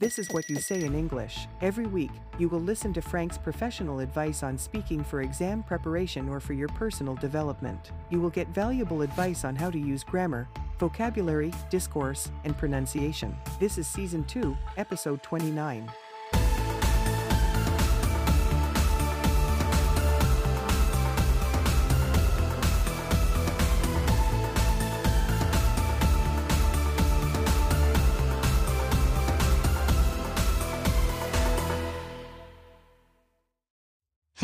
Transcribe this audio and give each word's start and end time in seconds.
This 0.00 0.20
is 0.20 0.30
what 0.30 0.48
you 0.48 0.54
say 0.60 0.84
in 0.84 0.94
English. 0.94 1.48
Every 1.60 1.86
week, 1.86 2.12
you 2.38 2.48
will 2.48 2.60
listen 2.60 2.92
to 2.92 3.02
Frank's 3.02 3.36
professional 3.36 3.98
advice 3.98 4.44
on 4.44 4.56
speaking 4.56 5.02
for 5.02 5.22
exam 5.22 5.64
preparation 5.64 6.28
or 6.28 6.38
for 6.38 6.52
your 6.52 6.68
personal 6.68 7.16
development. 7.16 7.90
You 8.08 8.20
will 8.20 8.30
get 8.30 8.46
valuable 8.50 9.02
advice 9.02 9.44
on 9.44 9.56
how 9.56 9.72
to 9.72 9.78
use 9.78 10.04
grammar, 10.04 10.48
vocabulary, 10.78 11.52
discourse, 11.68 12.30
and 12.44 12.56
pronunciation. 12.56 13.36
This 13.58 13.76
is 13.76 13.88
Season 13.88 14.22
2, 14.22 14.56
Episode 14.76 15.20
29. 15.24 15.90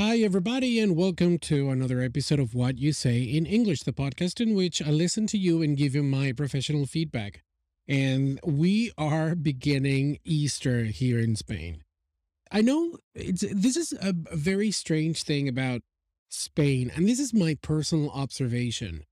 Hi, 0.06 0.18
everybody, 0.18 0.78
and 0.80 0.94
welcome 0.94 1.38
to 1.38 1.70
another 1.70 2.02
episode 2.02 2.38
of 2.38 2.54
What 2.54 2.76
You 2.76 2.92
Say 2.92 3.22
in 3.22 3.46
English, 3.46 3.84
the 3.84 3.92
podcast 3.94 4.38
in 4.38 4.54
which 4.54 4.82
I 4.82 4.90
listen 4.90 5.26
to 5.28 5.38
you 5.38 5.62
and 5.62 5.78
give 5.78 5.94
you 5.94 6.02
my 6.02 6.32
professional 6.32 6.84
feedback. 6.84 7.42
And 7.88 8.38
we 8.44 8.92
are 8.98 9.34
beginning 9.34 10.18
Easter 10.22 10.84
here 10.84 11.18
in 11.18 11.36
Spain. 11.36 11.84
I 12.52 12.60
know 12.60 12.98
it's 13.14 13.46
this 13.50 13.78
is 13.78 13.94
a, 13.94 14.14
a 14.30 14.36
very 14.36 14.70
strange 14.70 15.22
thing 15.22 15.48
about 15.48 15.80
Spain, 16.28 16.92
and 16.94 17.08
this 17.08 17.18
is 17.18 17.32
my 17.32 17.56
personal 17.62 18.10
observation. 18.10 19.04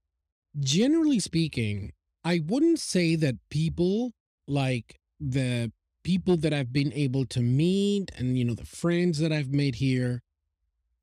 Generally 0.60 1.20
speaking, 1.20 1.92
I 2.22 2.42
wouldn't 2.46 2.80
say 2.80 3.16
that 3.16 3.36
people 3.48 4.12
like 4.46 5.00
the 5.18 5.72
people 6.04 6.36
that 6.36 6.52
I've 6.52 6.72
been 6.72 6.92
able 6.92 7.24
to 7.28 7.40
meet 7.40 8.10
and 8.14 8.36
you 8.36 8.44
know 8.44 8.54
the 8.54 8.66
friends 8.66 9.20
that 9.20 9.32
I've 9.32 9.54
made 9.54 9.76
here 9.76 10.20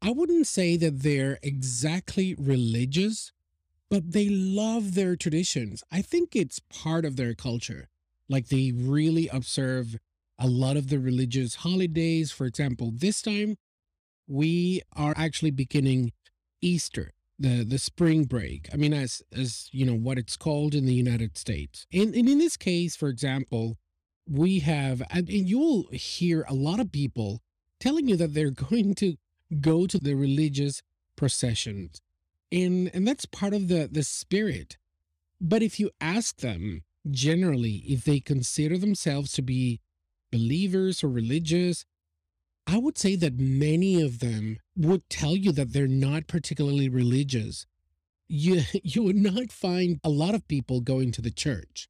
I 0.02 0.11
wouldn't 0.11 0.47
say 0.47 0.78
that 0.78 1.02
they're 1.03 1.39
exactly 1.44 2.36
religious, 2.38 3.33
but 3.89 4.14
they 4.14 4.30
love 4.30 4.95
their 4.95 5.16
traditions. 5.16 5.83
I 5.91 6.02
think 6.02 6.36
it's 6.36 6.59
part 6.59 7.03
of 7.03 7.17
their 7.17 7.33
culture. 7.33 7.89
Like 8.30 8.47
they 8.47 8.72
really 8.73 9.28
observe 9.28 9.97
a 10.38 10.47
lot 10.47 10.78
of 10.78 10.89
the 10.89 11.00
religious 11.00 11.56
holidays. 11.56 12.31
For 12.31 12.45
example, 12.45 12.91
this 12.95 13.22
time 13.22 13.58
we 14.28 14.81
are 14.95 15.14
actually 15.17 15.52
beginning 15.52 16.13
Easter, 16.61 17.11
the, 17.38 17.66
the 17.66 17.80
spring 17.80 18.23
break. 18.23 18.69
I 18.72 18.78
mean, 18.78 18.94
as, 18.94 19.22
as 19.36 19.67
you 19.73 19.86
know, 19.86 19.95
what 19.95 20.17
it's 20.17 20.38
called 20.38 20.73
in 20.73 20.86
the 20.86 20.94
United 20.94 21.38
States. 21.38 21.86
And, 21.91 22.16
and 22.16 22.30
in 22.30 22.38
this 22.38 22.56
case, 22.56 22.95
for 22.95 23.09
example, 23.09 23.78
we 24.30 24.59
have, 24.59 25.02
and 25.09 25.28
you'll 25.28 25.88
hear 25.91 26.45
a 26.47 26.53
lot 26.53 26.80
of 26.80 26.91
people 26.91 27.41
telling 27.80 28.08
you 28.08 28.16
that 28.17 28.34
they're 28.34 28.52
going 28.69 28.95
to 28.95 29.17
go 29.61 29.88
to 29.88 29.97
the 29.97 30.16
religious 30.16 30.81
processions. 31.16 32.02
And, 32.52 32.89
and 32.94 33.08
that's 33.08 33.25
part 33.25 33.53
of 33.53 33.67
the, 33.67 33.89
the 33.91 34.03
spirit. 34.03 34.78
But 35.39 35.61
if 35.61 35.80
you 35.80 35.91
ask 36.02 36.38
them 36.38 36.83
generally 37.09 37.83
if 37.88 38.03
they 38.03 38.19
consider 38.19 38.78
themselves 38.78 39.31
to 39.33 39.41
be 39.41 39.80
believers 40.31 41.03
or 41.03 41.09
religious, 41.09 41.86
I 42.67 42.78
would 42.78 42.97
say 42.97 43.16
that 43.16 43.39
many 43.39 44.02
of 44.02 44.19
them 44.19 44.59
would 44.75 45.09
tell 45.09 45.36
you 45.36 45.52
that 45.53 45.73
they're 45.73 45.88
not 45.88 46.28
particularly 46.28 46.89
religious. 46.89 47.66
You, 48.28 48.61
you 48.84 49.03
would 49.03 49.16
not 49.16 49.52
find 49.52 50.00
a 50.03 50.09
lot 50.09 50.36
of 50.36 50.47
people 50.47 50.81
going 50.81 51.11
to 51.13 51.22
the 51.22 51.31
church. 51.31 51.88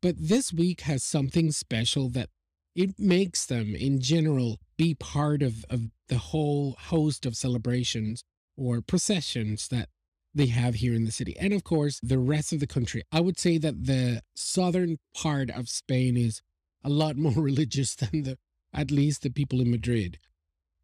But 0.00 0.16
this 0.18 0.52
week 0.52 0.82
has 0.82 1.02
something 1.02 1.50
special 1.50 2.08
that 2.10 2.30
it 2.78 2.96
makes 2.96 3.44
them, 3.44 3.74
in 3.74 4.00
general, 4.00 4.60
be 4.76 4.94
part 4.94 5.42
of, 5.42 5.64
of 5.68 5.90
the 6.06 6.18
whole 6.18 6.76
host 6.78 7.26
of 7.26 7.36
celebrations 7.36 8.22
or 8.56 8.80
processions 8.80 9.66
that 9.66 9.88
they 10.32 10.46
have 10.46 10.76
here 10.76 10.94
in 10.94 11.04
the 11.04 11.10
city. 11.10 11.36
And 11.40 11.52
of 11.52 11.64
course, 11.64 11.98
the 12.04 12.20
rest 12.20 12.52
of 12.52 12.60
the 12.60 12.68
country. 12.68 13.02
I 13.10 13.20
would 13.20 13.36
say 13.36 13.58
that 13.58 13.86
the 13.86 14.22
southern 14.36 14.98
part 15.12 15.50
of 15.50 15.68
Spain 15.68 16.16
is 16.16 16.40
a 16.84 16.88
lot 16.88 17.16
more 17.24 17.32
religious 17.32 17.96
than 17.96 18.22
the 18.22 18.38
at 18.72 18.92
least 18.92 19.22
the 19.22 19.30
people 19.30 19.60
in 19.60 19.72
Madrid. 19.72 20.20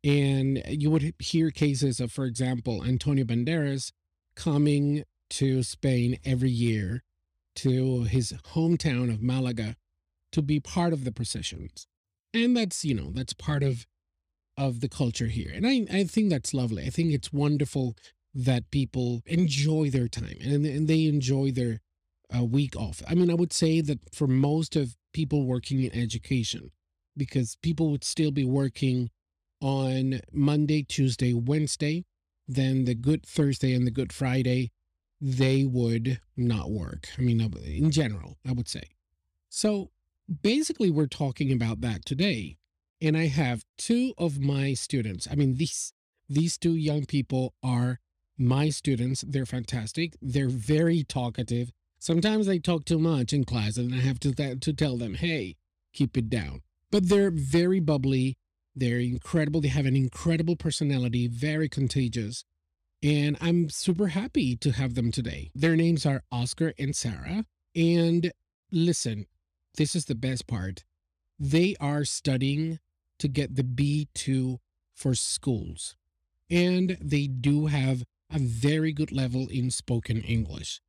And 0.03 0.65
you 0.67 0.91
would 0.91 1.15
hear 1.21 1.53
cases 1.53 2.01
of, 2.01 2.11
for 2.11 2.25
example, 2.25 2.83
Antonio 2.83 3.25
Banderas 3.25 3.93
coming 4.35 5.05
to 5.31 5.63
Spain 5.63 6.19
every 6.25 6.51
year 6.51 7.05
to 7.57 8.03
his 8.03 8.33
hometown 8.53 9.11
of 9.11 9.23
Malaga 9.23 9.77
to 10.35 10.43
be 10.43 10.61
part 10.61 10.93
of 10.93 11.05
the 11.05 11.13
processions. 11.13 11.87
And 12.33 12.57
that's, 12.57 12.85
you 12.85 12.95
know, 12.95 13.11
that's 13.13 13.33
part 13.33 13.63
of 13.63 13.87
of 14.57 14.81
the 14.81 14.89
culture 14.89 15.27
here. 15.27 15.51
And 15.53 15.67
I, 15.67 15.85
I 15.93 16.05
think 16.05 16.31
that's 16.31 16.55
lovely. 16.55 16.85
I 16.85 16.91
think 16.91 17.13
it's 17.13 17.33
wonderful 17.33 17.97
that 18.35 18.71
people 18.71 19.23
enjoy 19.27 19.91
their 19.91 20.07
time 20.07 20.39
and, 20.41 20.65
and 20.65 20.87
they 20.87 21.07
enjoy 21.07 21.51
their 21.51 21.81
uh, 22.37 22.45
week 22.45 22.77
off. 22.77 23.03
I 23.09 23.15
mean, 23.15 23.31
I 23.31 23.35
would 23.35 23.53
say 23.53 23.81
that 23.81 24.15
for 24.15 24.29
most 24.29 24.77
of 24.77 24.97
people 25.13 25.45
working 25.45 25.83
in 25.83 25.93
education, 26.01 26.71
because 27.17 27.57
people 27.63 27.91
would 27.91 28.05
still 28.05 28.31
be 28.31 28.45
working 28.45 29.11
on 29.61 30.21
Monday, 30.33 30.85
Tuesday, 30.85 31.33
Wednesday, 31.33 32.05
then 32.47 32.85
the 32.85 32.95
Good 32.95 33.27
Thursday 33.27 33.75
and 33.75 33.87
the 33.87 33.91
Good 33.91 34.13
Friday, 34.13 34.71
they 35.21 35.65
would 35.65 36.21
not 36.37 36.71
work. 36.71 37.09
I 37.19 37.23
mean, 37.23 37.41
in 37.41 37.91
general, 37.91 38.37
I 38.49 38.53
would 38.53 38.69
say. 38.69 38.91
So 39.49 39.91
basically, 40.43 40.91
we're 40.91 41.07
talking 41.07 41.53
about 41.53 41.81
that 41.83 42.05
today 42.05 42.57
and 43.05 43.17
I 43.17 43.27
have 43.27 43.65
two 43.77 44.15
of 44.17 44.41
my 44.41 44.73
students. 44.75 45.29
I 45.31 45.35
mean, 45.35 45.57
these 45.57 45.93
these 46.29 46.57
two 46.57 46.75
young 46.75 47.05
people 47.05 47.55
are 47.63 48.01
my 48.39 48.71
students. 48.71 49.23
They're 49.27 49.47
fantastic. 49.47 50.15
They're 50.23 50.49
very 50.49 51.05
talkative. 51.05 51.71
Sometimes 51.99 52.47
they 52.47 52.59
talk 52.59 52.85
too 52.87 52.99
much 52.99 53.33
in 53.33 53.45
class, 53.45 53.77
and 53.77 53.95
I 53.95 53.99
have 53.99 54.19
to 54.21 54.33
th- 54.33 54.61
to 54.61 54.73
tell 54.73 54.97
them, 54.97 55.15
"Hey, 55.15 55.57
keep 55.93 56.17
it 56.17 56.31
down." 56.31 56.63
But 56.91 57.09
they're 57.09 57.31
very 57.31 57.81
bubbly. 57.81 58.37
They're 58.75 59.01
incredible. 59.01 59.61
They 59.61 59.69
have 59.69 59.87
an 59.87 59.97
incredible 59.97 60.57
personality, 60.57 61.29
very 61.29 61.69
contagious. 61.69 62.45
And 63.03 63.37
I'm 63.41 63.69
super 63.69 64.09
happy 64.09 64.57
to 64.57 64.73
have 64.73 64.95
them 64.95 65.13
today. 65.13 65.51
Their 65.55 65.77
names 65.77 66.07
are 66.07 66.25
Oscar 66.33 66.73
and 66.79 66.97
Sarah. 66.97 67.45
And 67.77 68.33
listen, 68.73 69.27
this 69.77 69.95
is 69.95 70.07
the 70.07 70.15
best 70.15 70.47
part. 70.47 70.85
They 71.39 71.75
are 71.81 72.05
studying 72.05 72.79
to 73.19 73.29
get 73.29 73.57
the 73.57 73.63
B2 73.63 74.59
for 74.95 75.15
schools. 75.15 75.97
And 76.51 76.97
they 77.01 77.27
do 77.27 77.67
have 77.67 78.05
a 78.33 78.39
very 78.39 78.93
good 78.93 79.13
level 79.13 79.49
in 79.49 79.71
spoken 79.71 80.21
English. 80.21 80.81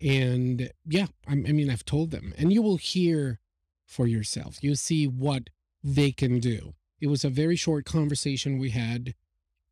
And 0.00 0.70
yeah, 0.86 1.06
I, 1.26 1.32
I 1.32 1.52
mean, 1.52 1.70
I've 1.70 1.84
told 1.84 2.10
them, 2.10 2.32
and 2.38 2.52
you 2.52 2.62
will 2.62 2.76
hear 2.76 3.40
for 3.84 4.06
yourself. 4.06 4.62
You 4.62 4.74
see 4.74 5.06
what 5.06 5.50
they 5.82 6.12
can 6.12 6.40
do. 6.40 6.74
It 7.00 7.08
was 7.08 7.24
a 7.24 7.30
very 7.30 7.56
short 7.56 7.84
conversation 7.84 8.58
we 8.58 8.70
had, 8.70 9.14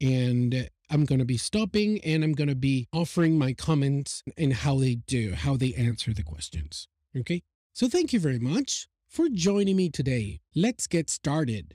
and 0.01 0.69
I'm 0.91 1.05
going 1.05 1.19
to 1.19 1.25
be 1.25 1.37
stopping 1.37 2.01
and 2.05 2.23
I'm 2.23 2.33
going 2.33 2.49
to 2.49 2.55
be 2.55 2.89
offering 2.93 3.39
my 3.39 3.53
comments 3.53 4.23
and 4.37 4.53
how 4.53 4.79
they 4.79 4.97
do, 4.97 5.35
how 5.35 5.57
they 5.57 5.75
answer 5.75 6.13
the 6.13 6.23
questions. 6.23 6.89
Okay. 7.17 7.43
So 7.77 7.89
thank 7.89 8.15
you 8.15 8.21
very 8.21 8.39
much 8.39 8.89
for 9.07 9.29
joining 9.29 9.77
me 9.77 9.91
today. 9.91 10.41
Let's 10.55 10.87
get 10.87 11.11
started. 11.11 11.75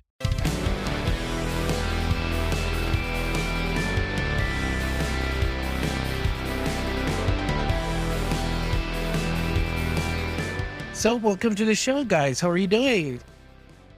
So, 10.93 11.17
welcome 11.17 11.53
to 11.53 11.65
the 11.65 11.75
show, 11.75 12.03
guys. 12.03 12.39
How 12.39 12.49
are 12.49 12.57
you 12.57 12.65
doing? 12.65 13.19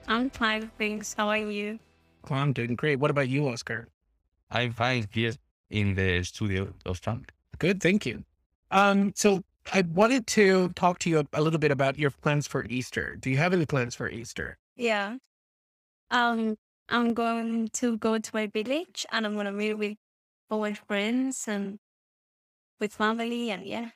I'm 0.06 0.28
fine, 0.28 0.70
thanks. 0.76 1.14
How 1.14 1.28
are 1.28 1.38
you? 1.38 1.78
Well, 2.28 2.38
I'm 2.38 2.52
doing 2.52 2.74
great. 2.74 2.96
What 2.96 3.10
about 3.10 3.30
you, 3.30 3.48
Oscar? 3.48 3.88
I'm 4.50 4.74
fine 4.74 5.08
here 5.10 5.32
in 5.70 5.94
the 5.94 6.22
studio 6.22 6.68
of 6.84 6.98
Frank. 6.98 7.32
Good, 7.58 7.82
thank 7.82 8.04
you. 8.04 8.24
Um, 8.70 9.14
so 9.16 9.42
I 9.72 9.82
wanted 9.82 10.26
to 10.28 10.68
talk 10.70 10.98
to 11.00 11.10
you 11.10 11.26
a 11.32 11.42
little 11.42 11.58
bit 11.58 11.70
about 11.70 11.98
your 11.98 12.10
plans 12.10 12.46
for 12.46 12.64
Easter. 12.66 13.16
Do 13.16 13.30
you 13.30 13.38
have 13.38 13.52
any 13.52 13.66
plans 13.66 13.94
for 13.94 14.08
Easter? 14.08 14.58
Yeah. 14.76 15.16
Um, 16.10 16.56
I'm 16.88 17.14
going 17.14 17.68
to 17.74 17.96
go 17.98 18.18
to 18.18 18.30
my 18.34 18.46
village 18.46 19.06
and 19.10 19.24
I'm 19.24 19.36
gonna 19.36 19.52
meet 19.52 19.74
with 19.74 19.96
all 20.50 20.60
my 20.60 20.74
friends 20.74 21.48
and 21.48 21.78
with 22.80 22.92
family 22.92 23.50
and 23.50 23.64
yeah. 23.64 23.90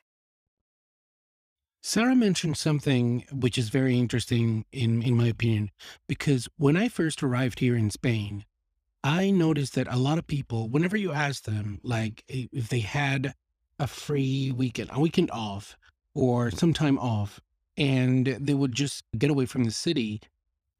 Sarah 1.81 2.15
mentioned 2.15 2.57
something 2.57 3.25
which 3.31 3.57
is 3.57 3.69
very 3.69 3.97
interesting 3.97 4.65
in, 4.71 5.01
in 5.01 5.15
my 5.15 5.27
opinion, 5.27 5.71
because 6.07 6.49
when 6.57 6.75
I 6.75 6.89
first 6.89 7.23
arrived 7.23 7.59
here 7.59 7.75
in 7.75 7.89
Spain, 7.89 8.45
I 9.01 9.31
noticed 9.31 9.75
that 9.75 9.87
a 9.87 9.95
lot 9.95 10.17
of 10.17 10.27
people, 10.27 10.67
whenever 10.67 10.97
you 10.97 11.13
ask 11.13 11.43
them, 11.43 11.79
like 11.81 12.23
if 12.27 12.67
they 12.67 12.81
had 12.81 13.33
a 13.79 13.87
free 13.87 14.51
weekend, 14.51 14.89
a 14.93 14.99
weekend 14.99 15.31
off, 15.31 15.77
or 16.13 16.51
some 16.51 16.73
time 16.73 16.99
off, 16.99 17.39
and 17.77 18.27
they 18.27 18.53
would 18.53 18.73
just 18.73 19.03
get 19.17 19.29
away 19.29 19.45
from 19.45 19.63
the 19.63 19.71
city, 19.71 20.21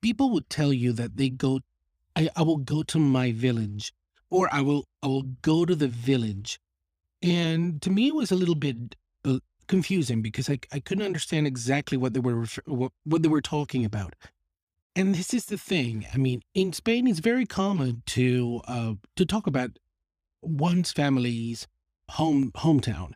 people 0.01 0.30
would 0.31 0.50
tell 0.50 0.74
you 0.74 0.92
that 0.94 1.18
they 1.18 1.30
go, 1.30 1.62
I, 2.16 2.30
I 2.36 2.42
will 2.42 2.57
go 2.57 2.84
to 2.84 3.00
my 3.00 3.31
village, 3.31 3.94
or 4.30 4.50
I 4.51 4.62
will 4.62 4.86
I 5.01 5.07
will 5.07 5.24
go 5.42 5.66
to 5.66 5.75
the 5.75 5.88
village, 5.88 6.60
and 7.22 7.81
to 7.81 7.90
me 7.90 8.07
it 8.07 8.16
was 8.16 8.31
a 8.31 8.36
little 8.36 8.56
bit 8.56 8.96
uh, 9.25 9.40
confusing 9.68 10.22
because 10.22 10.50
I 10.50 10.60
I 10.72 10.80
couldn't 10.80 11.06
understand 11.06 11.48
exactly 11.48 11.98
what 11.98 12.13
they 12.13 12.19
were 12.19 12.45
what, 12.66 12.92
what 13.06 13.24
they 13.24 13.30
were 13.30 13.42
talking 13.42 13.86
about. 13.86 14.16
And 14.95 15.16
this 15.16 15.34
is 15.34 15.45
the 15.45 15.57
thing. 15.57 16.06
I 16.13 16.18
mean, 16.18 16.42
in 16.54 16.74
Spain, 16.74 17.07
it's 17.07 17.19
very 17.19 17.45
common 17.45 18.04
to 18.07 18.62
uh, 18.68 18.94
to 19.16 19.25
talk 19.25 19.48
about 19.48 19.80
one's 20.42 20.92
family's 20.92 21.68
home 22.09 22.51
hometown. 22.56 23.11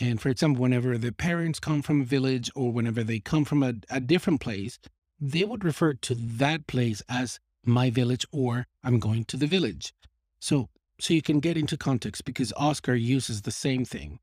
And 0.00 0.20
for 0.20 0.28
example, 0.28 0.62
whenever 0.62 0.98
the 0.98 1.12
parents 1.12 1.60
come 1.60 1.82
from 1.82 2.00
a 2.00 2.04
village 2.04 2.50
or 2.54 2.72
whenever 2.72 3.04
they 3.04 3.20
come 3.20 3.44
from 3.44 3.62
a, 3.62 3.74
a 3.90 4.00
different 4.00 4.40
place, 4.40 4.78
they 5.20 5.44
would 5.44 5.64
refer 5.64 5.94
to 5.94 6.14
that 6.14 6.66
place 6.66 7.02
as 7.08 7.38
my 7.64 7.90
village 7.90 8.26
or 8.32 8.66
I'm 8.82 8.98
going 8.98 9.24
to 9.26 9.36
the 9.36 9.46
village. 9.46 9.94
So 10.40 10.68
so 11.00 11.12
you 11.12 11.22
can 11.22 11.40
get 11.40 11.56
into 11.56 11.76
context 11.76 12.24
because 12.24 12.52
Oscar 12.56 12.94
uses 12.94 13.42
the 13.42 13.50
same 13.50 13.84
thing. 13.84 14.20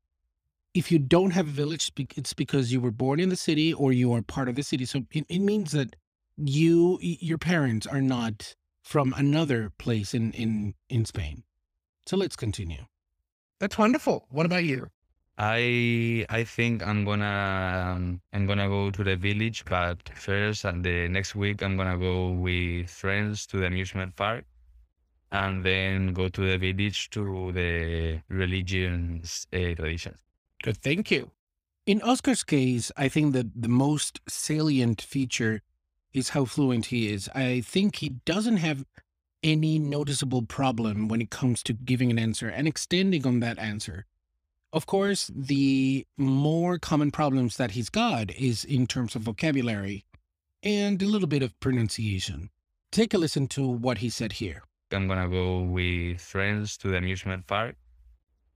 If 0.72 0.90
you 0.90 0.98
don't 0.98 1.32
have 1.32 1.48
a 1.48 1.50
village, 1.50 1.92
it's 2.16 2.32
because 2.32 2.72
you 2.72 2.80
were 2.80 2.90
born 2.90 3.20
in 3.20 3.28
the 3.28 3.36
city 3.36 3.74
or 3.74 3.92
you 3.92 4.12
are 4.14 4.22
part 4.22 4.48
of 4.48 4.54
the 4.54 4.62
city. 4.62 4.86
So 4.86 5.00
it, 5.10 5.26
it 5.28 5.40
means 5.40 5.72
that 5.72 5.96
you 6.36 6.98
your 7.00 7.38
parents 7.38 7.86
are 7.86 8.00
not 8.00 8.54
from 8.82 9.12
another 9.16 9.70
place 9.78 10.14
in 10.14 10.32
in 10.32 10.74
in 10.88 11.04
Spain. 11.04 11.44
So 12.06 12.16
let's 12.16 12.36
continue. 12.36 12.86
That's 13.62 13.78
wonderful. 13.78 14.26
What 14.30 14.44
about 14.44 14.64
you? 14.64 14.88
I 15.38 16.26
I 16.28 16.42
think 16.42 16.84
I'm 16.84 17.04
gonna 17.04 17.94
um, 17.94 18.20
I'm 18.32 18.44
gonna 18.44 18.66
go 18.66 18.90
to 18.90 19.04
the 19.04 19.14
village, 19.14 19.64
but 19.64 19.98
first 20.16 20.64
and 20.64 20.84
the 20.84 21.06
next 21.06 21.36
week 21.36 21.62
I'm 21.62 21.76
gonna 21.76 21.96
go 21.96 22.30
with 22.30 22.90
friends 22.90 23.46
to 23.46 23.58
the 23.58 23.66
amusement 23.66 24.16
park, 24.16 24.46
and 25.30 25.62
then 25.62 26.12
go 26.12 26.28
to 26.28 26.40
the 26.40 26.58
village 26.58 27.08
to 27.10 27.52
the 27.52 28.20
religions 28.28 29.46
uh, 29.52 29.76
traditions. 29.76 30.18
Good, 30.64 30.78
thank 30.78 31.12
you. 31.12 31.30
In 31.86 32.02
Oscar's 32.02 32.42
case, 32.42 32.90
I 32.96 33.08
think 33.08 33.32
that 33.34 33.62
the 33.62 33.68
most 33.68 34.20
salient 34.28 35.00
feature 35.00 35.62
is 36.12 36.30
how 36.30 36.46
fluent 36.46 36.86
he 36.86 37.12
is. 37.12 37.28
I 37.32 37.60
think 37.60 37.94
he 37.94 38.08
doesn't 38.26 38.56
have 38.56 38.84
any 39.42 39.78
noticeable 39.78 40.42
problem 40.42 41.08
when 41.08 41.20
it 41.20 41.30
comes 41.30 41.62
to 41.64 41.72
giving 41.72 42.10
an 42.10 42.18
answer 42.18 42.48
and 42.48 42.68
extending 42.68 43.26
on 43.26 43.40
that 43.40 43.58
answer. 43.58 44.06
Of 44.72 44.86
course, 44.86 45.30
the 45.34 46.06
more 46.16 46.78
common 46.78 47.10
problems 47.10 47.56
that 47.56 47.72
he's 47.72 47.90
got 47.90 48.30
is 48.32 48.64
in 48.64 48.86
terms 48.86 49.14
of 49.14 49.22
vocabulary 49.22 50.04
and 50.62 51.02
a 51.02 51.06
little 51.06 51.28
bit 51.28 51.42
of 51.42 51.58
pronunciation. 51.60 52.50
Take 52.90 53.12
a 53.12 53.18
listen 53.18 53.48
to 53.48 53.66
what 53.66 53.98
he 53.98 54.08
said 54.08 54.32
here. 54.32 54.62
I'm 54.92 55.08
gonna 55.08 55.28
go 55.28 55.60
with 55.60 56.20
friends 56.20 56.76
to 56.78 56.88
the 56.88 56.96
amusement 56.96 57.46
park 57.46 57.76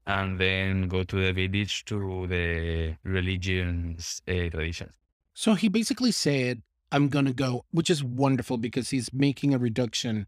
and 0.07 0.39
then 0.39 0.89
go 0.89 1.03
to 1.03 1.17
the 1.17 1.33
village 1.33 1.85
to 1.87 2.27
the 2.29 2.97
religions 3.03 4.23
uh, 4.29 4.49
traditions. 4.51 4.93
So 5.35 5.55
he 5.55 5.69
basically 5.69 6.13
said, 6.13 6.63
I'm 6.93 7.09
going 7.09 7.25
to 7.27 7.33
go, 7.33 7.65
which 7.73 7.91
is 7.91 8.03
wonderful 8.03 8.57
because 8.57 8.91
he's 8.91 9.13
making 9.13 9.53
a 9.53 9.59
reduction 9.59 10.27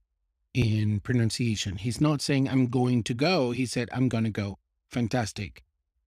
in 0.55 1.01
pronunciation. 1.01 1.77
He's 1.77 2.01
not 2.01 2.23
saying 2.23 2.49
I'm 2.49 2.67
going 2.69 3.03
to 3.05 3.15
go. 3.15 3.53
He 3.53 3.67
said, 3.67 3.89
I'm 3.93 4.09
going 4.09 4.25
to 4.25 4.31
go. 4.31 4.59
Fantastic. 4.89 5.63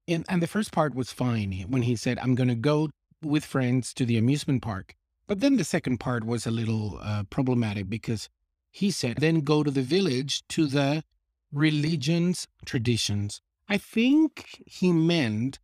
And, 0.07 0.25
and 0.27 0.41
the 0.41 0.47
first 0.47 0.71
part 0.71 0.95
was 0.95 1.11
fine 1.11 1.65
when 1.69 1.83
he 1.83 1.95
said, 1.95 2.19
I'm 2.19 2.35
going 2.35 2.49
to 2.49 2.55
go 2.55 2.89
with 3.21 3.45
friends 3.45 3.93
to 3.93 4.05
the 4.05 4.17
amusement 4.17 4.61
park. 4.61 4.95
But 5.27 5.39
then 5.39 5.57
the 5.57 5.63
second 5.63 5.99
part 5.99 6.25
was 6.25 6.45
a 6.45 6.51
little 6.51 6.99
uh, 7.01 7.23
problematic 7.29 7.89
because 7.89 8.29
he 8.71 8.91
said, 8.91 9.17
then 9.17 9.41
go 9.41 9.63
to 9.63 9.71
the 9.71 9.81
village 9.81 10.45
to 10.49 10.65
the 10.65 11.03
religions, 11.53 12.47
traditions. 12.65 13.41
I 13.69 13.77
think 13.77 14.61
he 14.65 14.91
meant, 14.91 15.59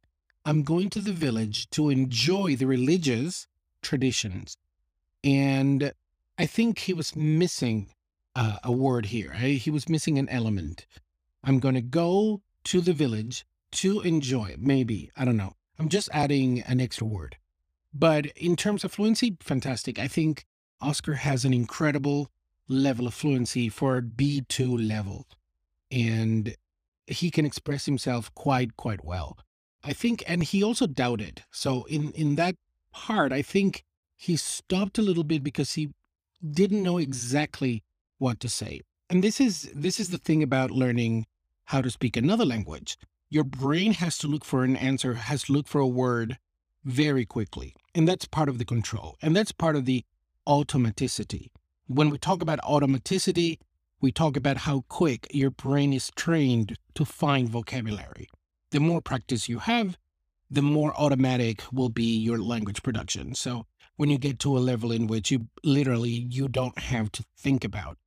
I'm 0.46 0.64
going 0.64 0.90
to 0.92 1.02
the 1.02 1.14
village 1.14 1.70
to 1.72 1.90
enjoy 1.90 2.56
the 2.56 2.68
religious 2.68 3.48
traditions. 3.82 4.56
And 5.24 5.92
I 6.38 6.46
think 6.46 6.80
he 6.80 6.94
was 6.94 7.16
missing 7.16 7.90
uh, 8.38 8.60
a 8.64 8.72
word 8.72 9.08
here. 9.08 9.34
He 9.34 9.72
was 9.72 9.90
missing 9.90 10.20
an 10.20 10.30
element. 10.30 10.86
I'm 11.44 11.60
going 11.60 11.74
to 11.74 11.82
go 11.82 12.44
to 12.66 12.82
the 12.82 12.94
village 12.94 13.46
to 13.72 14.02
enjoy. 14.02 14.56
Maybe. 14.60 15.12
I 15.18 15.26
don't 15.26 15.38
know. 15.38 15.56
I'm 15.80 15.90
just 15.90 16.10
adding 16.14 16.62
an 16.62 16.80
extra 16.80 17.08
word. 17.08 17.38
But 17.94 18.28
in 18.38 18.56
terms 18.56 18.84
of 18.84 18.92
fluency, 18.92 19.38
fantastic. 19.42 19.98
I 19.98 20.08
think 20.08 20.46
Oscar 20.80 21.16
has 21.16 21.46
an 21.46 21.54
incredible 21.54 22.30
level 22.68 23.08
of 23.08 23.16
fluency 23.16 23.70
for 23.70 24.02
B2 24.02 24.88
level. 24.88 25.28
And 25.92 26.56
he 27.08 27.32
can 27.32 27.46
express 27.46 27.88
himself 27.88 28.34
quite, 28.36 28.78
quite 28.78 29.04
well. 29.04 29.40
I 29.84 29.94
think, 29.94 30.24
and 30.28 30.44
he 30.44 30.64
also 30.64 30.86
doubted. 30.86 31.44
So 31.50 31.86
in, 31.86 32.12
in 32.12 32.36
that 32.36 32.56
part, 32.92 33.32
I 33.32 33.42
think 33.42 33.84
he 34.16 34.36
stopped 34.36 35.00
a 35.00 35.02
little 35.04 35.24
bit 35.24 35.44
because 35.44 35.74
he 35.74 35.90
didn't 36.48 36.84
know 36.84 37.00
exactly 37.00 37.84
what 38.18 38.40
to 38.42 38.50
say. 38.50 38.82
And 39.10 39.24
this 39.24 39.40
is 39.40 39.72
this 39.74 40.00
is 40.00 40.10
the 40.10 40.18
thing 40.18 40.44
about 40.44 40.72
learning 40.72 41.28
how 41.66 41.82
to 41.82 41.90
speak 41.90 42.18
another 42.18 42.46
language. 42.46 42.98
Your 43.30 43.44
brain 43.44 43.94
has 43.94 44.18
to 44.20 44.28
look 44.28 44.46
for 44.46 44.64
an 44.64 44.76
answer, 44.76 45.16
has 45.16 45.44
to 45.44 45.54
look 45.54 45.68
for 45.68 45.80
a 45.80 45.88
word 45.88 46.38
very 46.84 47.26
quickly. 47.26 47.76
And 47.94 48.08
that's 48.08 48.26
part 48.26 48.50
of 48.50 48.58
the 48.58 48.66
control. 48.66 49.18
And 49.22 49.36
that's 49.36 49.52
part 49.52 49.76
of 49.76 49.86
the 49.86 50.06
automaticity. 50.48 51.50
When 51.88 52.10
we 52.10 52.18
talk 52.18 52.42
about 52.42 52.60
automaticity, 52.62 53.60
we 54.00 54.12
talk 54.12 54.38
about 54.38 54.58
how 54.58 54.86
quick 54.88 55.28
your 55.32 55.50
brain 55.50 55.92
is 55.92 56.12
trained 56.16 56.78
to 56.96 57.04
find 57.04 57.50
vocabulary. 57.50 58.30
The 58.72 58.80
more 58.80 59.02
practice 59.02 59.50
you 59.50 59.60
have, 59.60 59.98
the 60.50 60.62
more 60.62 60.94
automatic 60.96 61.64
will 61.72 61.90
be 61.90 62.18
your 62.18 62.40
language 62.40 62.84
production. 62.84 63.36
So 63.36 63.66
when 63.98 64.10
you 64.10 64.18
get 64.18 64.40
to 64.40 64.58
a 64.58 64.60
level 64.60 64.92
in 64.92 65.08
which 65.08 65.32
you 65.32 65.48
literally 65.64 66.28
you 66.30 66.48
don't 66.48 66.78
have 66.80 67.12
to 67.14 67.24
think 67.38 67.66
about 67.66 67.98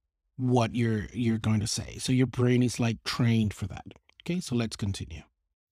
what 0.40 0.74
you're 0.74 1.06
you're 1.12 1.38
going 1.38 1.60
to 1.60 1.66
say. 1.66 1.96
So 1.98 2.12
your 2.12 2.26
brain 2.26 2.62
is 2.62 2.80
like 2.80 3.02
trained 3.04 3.54
for 3.54 3.66
that. 3.66 3.84
Okay 4.22 4.40
so 4.40 4.54
let's 4.54 4.76
continue. 4.76 5.22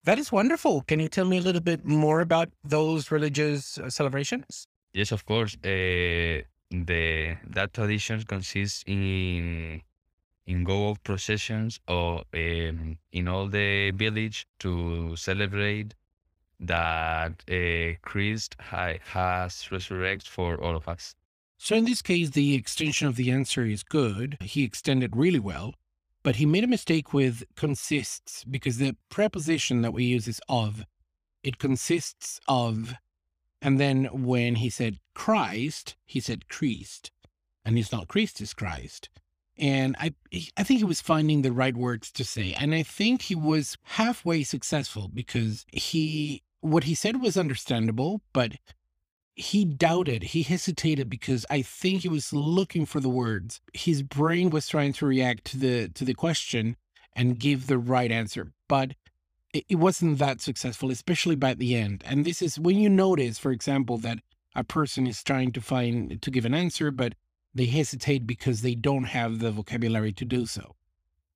That 0.05 0.19
is 0.19 0.33
wonderful. 0.33 0.83
Can 0.83 0.99
you 1.01 1.09
tell 1.09 1.27
me 1.27 1.39
a 1.39 1.41
little 1.41 1.61
bit 1.61 1.85
more 1.85 2.21
about 2.21 2.49
those 2.65 3.11
religious 3.11 3.79
uh, 3.79 3.91
celebrations? 3.91 4.67
Yes 4.93 5.13
of 5.13 5.25
course. 5.27 5.57
Uh, 5.65 6.43
the 6.71 7.37
that 7.47 7.75
tradition 7.75 8.23
consists 8.23 8.83
in 8.87 9.83
in 10.47 10.65
go 10.65 10.89
of 10.91 11.03
processions 11.05 11.81
or 11.89 12.25
um, 12.35 12.99
in 13.13 13.29
all 13.29 13.47
the 13.49 13.91
village 13.93 14.47
to 14.59 15.15
celebrate 15.17 15.95
that 16.59 17.33
uh, 17.51 17.99
Christ 18.03 18.57
ha- 18.61 18.99
has 19.05 19.71
resurrected 19.71 20.29
for 20.29 20.61
all 20.63 20.77
of 20.77 20.89
us. 20.89 21.15
So 21.65 21.77
in 21.77 21.85
this 21.85 22.03
case, 22.03 22.31
the 22.31 22.57
extension 22.57 23.07
of 23.07 23.15
the 23.15 23.31
answer 23.31 23.65
is 23.65 23.85
good. 23.85 24.37
He 24.41 24.65
extended 24.65 25.15
really 25.15 25.39
well, 25.39 25.75
but 26.25 26.35
he 26.35 26.45
made 26.45 26.65
a 26.65 26.67
mistake 26.67 27.15
with 27.15 27.45
consists 27.55 28.43
because 28.43 28.79
the 28.79 28.97
preposition 29.11 29.81
that 29.83 29.93
we 29.93 30.03
use 30.03 30.27
is 30.27 30.41
of. 30.49 30.85
It 31.45 31.59
consists 31.59 32.41
of, 32.49 32.95
and 33.61 33.79
then 33.79 34.07
when 34.07 34.57
he 34.57 34.71
said 34.71 34.99
Christ, 35.15 35.95
he 36.05 36.19
said 36.19 36.49
Christ, 36.49 37.13
and 37.65 37.79
it's 37.79 37.93
not 37.93 38.09
Christ, 38.09 38.41
it's 38.41 38.55
Christ. 38.55 39.09
And 39.57 39.95
I, 40.01 40.15
I 40.57 40.65
think 40.65 40.79
he 40.79 40.85
was 40.85 41.01
finding 41.01 41.43
the 41.43 41.53
right 41.53 41.77
words 41.77 42.11
to 42.11 42.25
say. 42.25 42.55
And 42.55 42.75
I 42.75 42.83
think 42.83 43.23
he 43.23 43.37
was 43.37 43.79
halfway 43.85 44.43
successful 44.43 45.09
because 45.15 45.65
he 45.73 46.43
what 46.61 46.85
he 46.85 46.97
said 46.97 47.21
was 47.21 47.37
understandable, 47.37 48.21
but 48.33 48.55
he 49.35 49.65
doubted, 49.65 50.23
he 50.23 50.43
hesitated 50.43 51.09
because 51.09 51.47
I 51.49 51.63
think 51.63 52.03
he 52.03 52.09
was 52.09 52.33
looking 52.33 52.87
for 52.87 53.01
the 53.01 53.09
words. 53.09 53.61
His 53.73 54.03
brain 54.03 54.51
was 54.51 54.69
trying 54.69 54.93
to 54.95 55.07
react 55.07 55.45
to 55.47 55.59
the 55.59 55.89
to 55.89 56.05
the 56.05 56.15
question 56.15 56.77
and 57.15 57.39
give 57.39 57.67
the 57.67 57.79
right 57.79 58.11
answer, 58.11 58.53
but 58.69 58.95
it, 59.53 59.65
it 59.69 59.77
wasn't 59.77 60.19
that 60.19 60.41
successful, 60.41 60.91
especially 60.91 61.37
by 61.37 61.55
the 61.55 61.75
end. 61.75 62.03
And 62.07 62.25
this 62.25 62.43
is 62.43 62.59
when 62.59 62.79
you 62.79 62.89
notice, 62.89 63.39
for 63.39 63.53
example, 63.53 63.99
that 63.99 64.19
a 64.55 64.65
person 64.65 65.07
is 65.07 65.23
trying 65.23 65.53
to 65.53 65.61
find 65.61 66.21
to 66.21 66.31
give 66.31 66.45
an 66.45 66.55
answer, 66.55 66.91
but 66.91 67.15
they 67.55 67.67
hesitate 67.67 68.27
because 68.27 68.63
they 68.63 68.75
don't 68.75 69.05
have 69.05 69.39
the 69.39 69.51
vocabulary 69.51 70.13
to 70.13 70.25
do 70.25 70.47
so. 70.47 70.77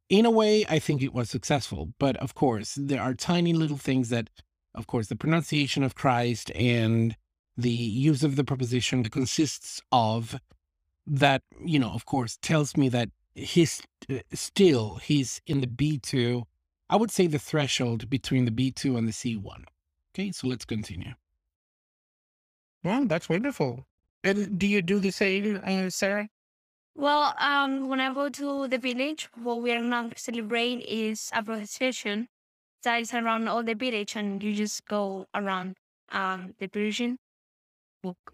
In 0.08 0.24
a 0.24 0.30
way, 0.30 0.64
I 0.68 0.78
think 0.78 1.02
it 1.02 1.12
was 1.12 1.28
successful, 1.28 1.92
but 1.98 2.16
of 2.18 2.34
course, 2.34 2.78
there 2.78 3.02
are 3.02 3.14
tiny 3.14 3.52
little 3.52 3.76
things 3.76 4.08
that 4.10 4.30
of 4.76 4.86
course, 4.86 5.08
the 5.08 5.16
pronunciation 5.16 5.82
of 5.82 5.94
Christ 5.94 6.52
and 6.54 7.16
the 7.56 7.70
use 7.70 8.22
of 8.22 8.36
the 8.36 8.44
preposition 8.44 9.02
that 9.02 9.12
consists 9.12 9.80
of 9.92 10.36
that, 11.06 11.42
you 11.64 11.78
know, 11.78 11.90
of 11.90 12.04
course, 12.04 12.36
tells 12.42 12.76
me 12.76 12.88
that 12.90 13.10
he's 13.34 13.82
uh, 14.10 14.18
still, 14.32 14.96
he's 14.96 15.40
in 15.46 15.60
the 15.60 15.66
B2. 15.66 16.44
I 16.90 16.96
would 16.96 17.10
say 17.10 17.26
the 17.26 17.38
threshold 17.38 18.10
between 18.10 18.44
the 18.44 18.50
B2 18.50 18.96
and 18.96 19.08
the 19.08 19.12
C1. 19.12 19.64
Okay, 20.14 20.32
so 20.32 20.48
let's 20.48 20.64
continue. 20.64 21.14
Wow, 22.82 23.04
that's 23.06 23.28
wonderful. 23.28 23.86
And 24.22 24.58
do 24.58 24.66
you 24.66 24.82
do 24.82 24.98
the 24.98 25.10
same, 25.10 25.60
uh, 25.64 25.90
Sarah? 25.90 26.28
Well, 26.94 27.34
um, 27.38 27.88
when 27.88 28.00
I 28.00 28.12
go 28.14 28.28
to 28.30 28.68
the 28.68 28.78
village, 28.78 29.28
what 29.34 29.60
we 29.60 29.72
are 29.72 29.82
not 29.82 30.18
celebrating 30.18 30.80
is 30.80 31.30
a 31.34 31.42
procession 31.42 32.28
that 32.82 33.00
is 33.02 33.12
around 33.12 33.48
all 33.48 33.62
the 33.62 33.74
village, 33.74 34.16
and 34.16 34.42
you 34.42 34.54
just 34.54 34.86
go 34.86 35.26
around 35.34 35.76
um 36.12 36.54
the 36.58 36.68
Virgin. 36.68 37.18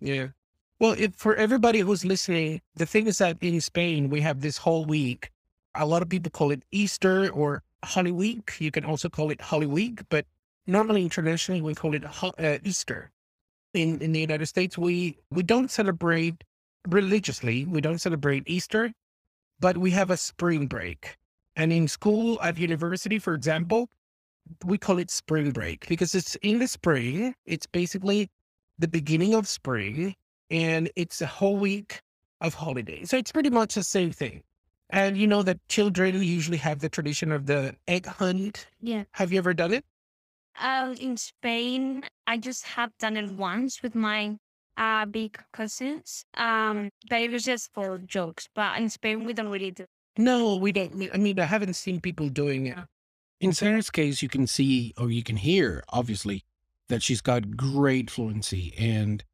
Yeah. 0.00 0.28
Well, 0.78 0.96
for 1.16 1.36
everybody 1.36 1.80
who's 1.80 2.04
listening, 2.04 2.60
the 2.74 2.86
thing 2.86 3.06
is 3.06 3.18
that 3.18 3.38
in 3.40 3.60
Spain, 3.60 4.10
we 4.10 4.20
have 4.20 4.40
this 4.40 4.58
whole 4.58 4.84
week. 4.84 5.30
A 5.76 5.86
lot 5.86 6.02
of 6.02 6.08
people 6.08 6.30
call 6.30 6.50
it 6.50 6.64
Easter 6.72 7.30
or 7.30 7.62
Holy 7.84 8.10
Week. 8.10 8.54
You 8.58 8.70
can 8.70 8.84
also 8.84 9.08
call 9.08 9.30
it 9.30 9.40
Holy 9.40 9.66
Week, 9.66 10.00
but 10.08 10.26
normally 10.66 11.02
internationally, 11.02 11.62
we 11.62 11.74
call 11.74 11.94
it 11.94 12.04
uh, 12.04 12.58
Easter. 12.64 13.10
In, 13.74 14.00
in 14.00 14.12
the 14.12 14.20
United 14.20 14.46
States, 14.46 14.76
we, 14.76 15.16
we 15.30 15.42
don't 15.42 15.70
celebrate 15.70 16.44
religiously, 16.88 17.64
we 17.64 17.80
don't 17.80 18.00
celebrate 18.00 18.42
Easter, 18.46 18.92
but 19.60 19.78
we 19.78 19.92
have 19.92 20.10
a 20.10 20.16
spring 20.16 20.66
break. 20.66 21.16
And 21.56 21.72
in 21.72 21.86
school, 21.88 22.40
at 22.42 22.58
university, 22.58 23.18
for 23.18 23.34
example, 23.34 23.88
we 24.64 24.78
call 24.78 24.98
it 24.98 25.10
spring 25.10 25.52
break 25.52 25.86
because 25.88 26.14
it's 26.14 26.34
in 26.36 26.58
the 26.58 26.66
spring. 26.66 27.34
It's 27.46 27.66
basically 27.66 28.30
the 28.78 28.88
beginning 28.88 29.34
of 29.34 29.46
spring 29.48 30.14
and 30.50 30.90
it's 30.96 31.20
a 31.20 31.26
whole 31.26 31.56
week 31.56 32.02
of 32.40 32.54
holidays. 32.54 33.10
So 33.10 33.16
it's 33.16 33.32
pretty 33.32 33.50
much 33.50 33.74
the 33.74 33.82
same 33.82 34.12
thing. 34.12 34.42
And 34.90 35.16
you 35.16 35.26
know 35.26 35.42
that 35.42 35.58
children 35.68 36.22
usually 36.22 36.58
have 36.58 36.80
the 36.80 36.88
tradition 36.88 37.32
of 37.32 37.46
the 37.46 37.74
egg 37.88 38.06
hunt. 38.06 38.66
Yeah. 38.80 39.04
Have 39.12 39.32
you 39.32 39.38
ever 39.38 39.54
done 39.54 39.72
it? 39.72 39.84
Um, 40.60 40.92
in 41.00 41.16
Spain, 41.16 42.04
I 42.26 42.36
just 42.36 42.66
have 42.66 42.90
done 42.98 43.16
it 43.16 43.32
once 43.32 43.82
with 43.82 43.94
my 43.94 44.36
uh 44.76 45.06
big 45.06 45.38
cousins. 45.52 46.24
Um, 46.36 46.90
but 47.08 47.22
it 47.22 47.30
was 47.30 47.44
just 47.44 47.72
for 47.72 47.98
jokes. 47.98 48.48
But 48.54 48.78
in 48.78 48.90
Spain, 48.90 49.24
we 49.24 49.32
don't 49.32 49.48
really 49.48 49.70
do. 49.70 49.86
No, 50.18 50.56
we 50.56 50.72
don't. 50.72 51.10
I 51.14 51.16
mean, 51.16 51.40
I 51.40 51.44
haven't 51.44 51.74
seen 51.74 52.00
people 52.00 52.28
doing 52.28 52.66
it. 52.66 52.76
In 53.40 53.54
Sarah's 53.54 53.90
case, 53.90 54.20
you 54.20 54.28
can 54.28 54.46
see 54.46 54.92
or 54.98 55.10
you 55.10 55.22
can 55.22 55.36
hear, 55.36 55.82
obviously, 55.88 56.44
that 56.88 57.02
she's 57.02 57.20
got 57.20 57.56
great 57.56 58.10
fluency. 58.10 58.74
And 58.78 59.24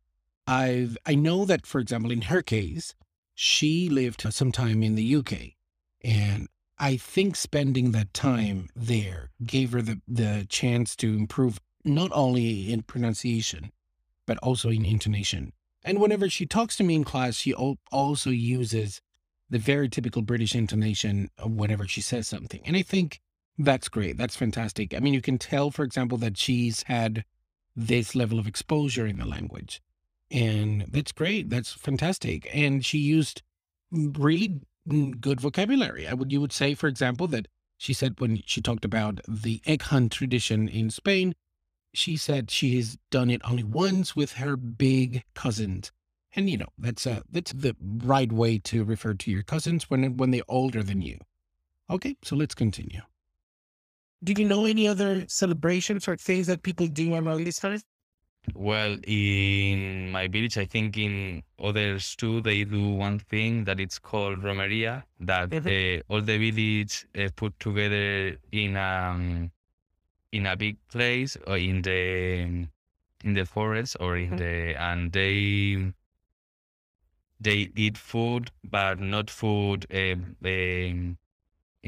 I've 0.46 0.96
I 1.06 1.14
know 1.14 1.44
that, 1.44 1.66
for 1.66 1.80
example, 1.80 2.10
in 2.10 2.22
her 2.22 2.42
case, 2.42 2.94
she 3.34 3.88
lived 3.88 4.22
some 4.32 4.52
time 4.52 4.82
in 4.82 4.94
the 4.94 5.16
UK. 5.16 5.54
And 6.02 6.48
I 6.78 6.96
think 6.96 7.36
spending 7.36 7.92
that 7.92 8.14
time 8.14 8.68
there 8.74 9.30
gave 9.44 9.72
her 9.72 9.82
the, 9.82 10.00
the 10.06 10.46
chance 10.48 10.94
to 10.96 11.08
improve 11.14 11.60
not 11.84 12.10
only 12.12 12.72
in 12.72 12.82
pronunciation, 12.82 13.72
but 14.26 14.38
also 14.38 14.68
in 14.68 14.84
intonation. 14.84 15.52
And 15.84 16.00
whenever 16.00 16.28
she 16.28 16.46
talks 16.46 16.76
to 16.76 16.84
me 16.84 16.94
in 16.94 17.04
class, 17.04 17.36
she 17.36 17.54
also 17.54 18.30
uses 18.30 19.00
the 19.50 19.58
very 19.58 19.88
typical 19.88 20.22
British 20.22 20.54
intonation 20.54 21.30
whenever 21.42 21.86
she 21.86 22.00
says 22.00 22.28
something. 22.28 22.60
And 22.64 22.76
I 22.76 22.82
think 22.82 23.20
that's 23.56 23.88
great. 23.88 24.16
That's 24.16 24.36
fantastic. 24.36 24.94
I 24.94 25.00
mean, 25.00 25.14
you 25.14 25.22
can 25.22 25.38
tell, 25.38 25.70
for 25.70 25.82
example, 25.82 26.18
that 26.18 26.36
she's 26.36 26.82
had 26.84 27.24
this 27.78 28.16
level 28.16 28.38
of 28.38 28.46
exposure 28.48 29.06
in 29.06 29.18
the 29.18 29.24
language. 29.24 29.80
And 30.30 30.84
that's 30.88 31.12
great. 31.12 31.48
That's 31.48 31.72
fantastic. 31.72 32.50
And 32.52 32.84
she 32.84 32.98
used 32.98 33.42
really 33.90 34.60
good 35.20 35.40
vocabulary. 35.40 36.06
I 36.06 36.14
would 36.14 36.32
you 36.32 36.40
would 36.40 36.52
say, 36.52 36.74
for 36.74 36.88
example, 36.88 37.28
that 37.28 37.46
she 37.78 37.92
said 37.92 38.20
when 38.20 38.42
she 38.44 38.60
talked 38.60 38.84
about 38.84 39.20
the 39.28 39.62
egg 39.64 39.82
hunt 39.82 40.12
tradition 40.12 40.68
in 40.68 40.90
Spain, 40.90 41.34
she 41.94 42.16
said 42.16 42.50
she 42.50 42.76
has 42.76 42.98
done 43.10 43.30
it 43.30 43.40
only 43.44 43.62
once 43.62 44.16
with 44.16 44.32
her 44.32 44.56
big 44.56 45.22
cousins. 45.34 45.92
And 46.34 46.50
you 46.50 46.58
know, 46.58 46.68
that's 46.76 47.06
uh 47.06 47.20
that's 47.30 47.52
the 47.52 47.76
right 47.80 48.32
way 48.32 48.58
to 48.58 48.84
refer 48.84 49.14
to 49.14 49.30
your 49.30 49.44
cousins 49.44 49.88
when 49.88 50.16
when 50.16 50.32
they're 50.32 50.42
older 50.48 50.82
than 50.82 51.00
you. 51.00 51.18
Okay, 51.88 52.16
so 52.22 52.34
let's 52.36 52.54
continue. 52.54 53.00
Do 54.22 54.32
you 54.36 54.44
know 54.48 54.64
any 54.64 54.86
other 54.86 55.26
celebrations 55.28 56.06
or 56.08 56.16
things 56.16 56.46
that 56.46 56.62
people 56.62 56.86
do 56.86 57.14
around 57.14 57.44
this 57.44 57.58
time? 57.58 57.80
Well, 58.54 58.98
in 59.06 60.10
my 60.10 60.28
village, 60.28 60.58
I 60.58 60.64
think 60.66 60.96
in 60.98 61.42
others 61.58 62.14
too, 62.16 62.40
they 62.42 62.64
do 62.64 62.90
one 62.90 63.18
thing 63.18 63.64
that 63.64 63.80
it's 63.80 63.98
called 63.98 64.42
romeria. 64.42 65.04
That 65.20 65.54
uh, 65.66 66.02
all 66.12 66.20
the 66.22 66.38
village 66.38 67.06
uh, 67.16 67.28
put 67.36 67.58
together 67.60 68.38
in 68.52 68.76
um 68.76 69.50
in 70.32 70.46
a 70.46 70.56
big 70.56 70.76
place 70.88 71.36
or 71.46 71.58
in 71.58 71.82
the 71.82 72.68
in 73.24 73.34
the 73.34 73.46
forest 73.46 73.96
or 74.00 74.16
in 74.16 74.36
Mhm. 74.36 74.38
the 74.38 74.74
and 74.80 75.12
they 75.12 75.92
they 77.40 77.70
eat 77.74 77.98
food, 77.98 78.50
but 78.64 79.00
not 79.00 79.30
food, 79.30 79.86
um, 79.92 80.36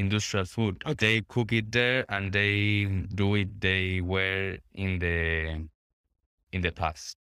industrial 0.00 0.46
food. 0.46 0.82
Okay. 0.84 0.94
They 0.94 1.20
cook 1.28 1.52
it 1.52 1.70
there 1.72 2.04
and 2.08 2.32
they 2.32 2.84
do 3.14 3.34
it 3.36 3.60
they 3.60 4.00
were 4.00 4.58
in 4.74 4.98
the 4.98 5.68
in 6.52 6.60
the 6.62 6.72
past. 6.72 7.16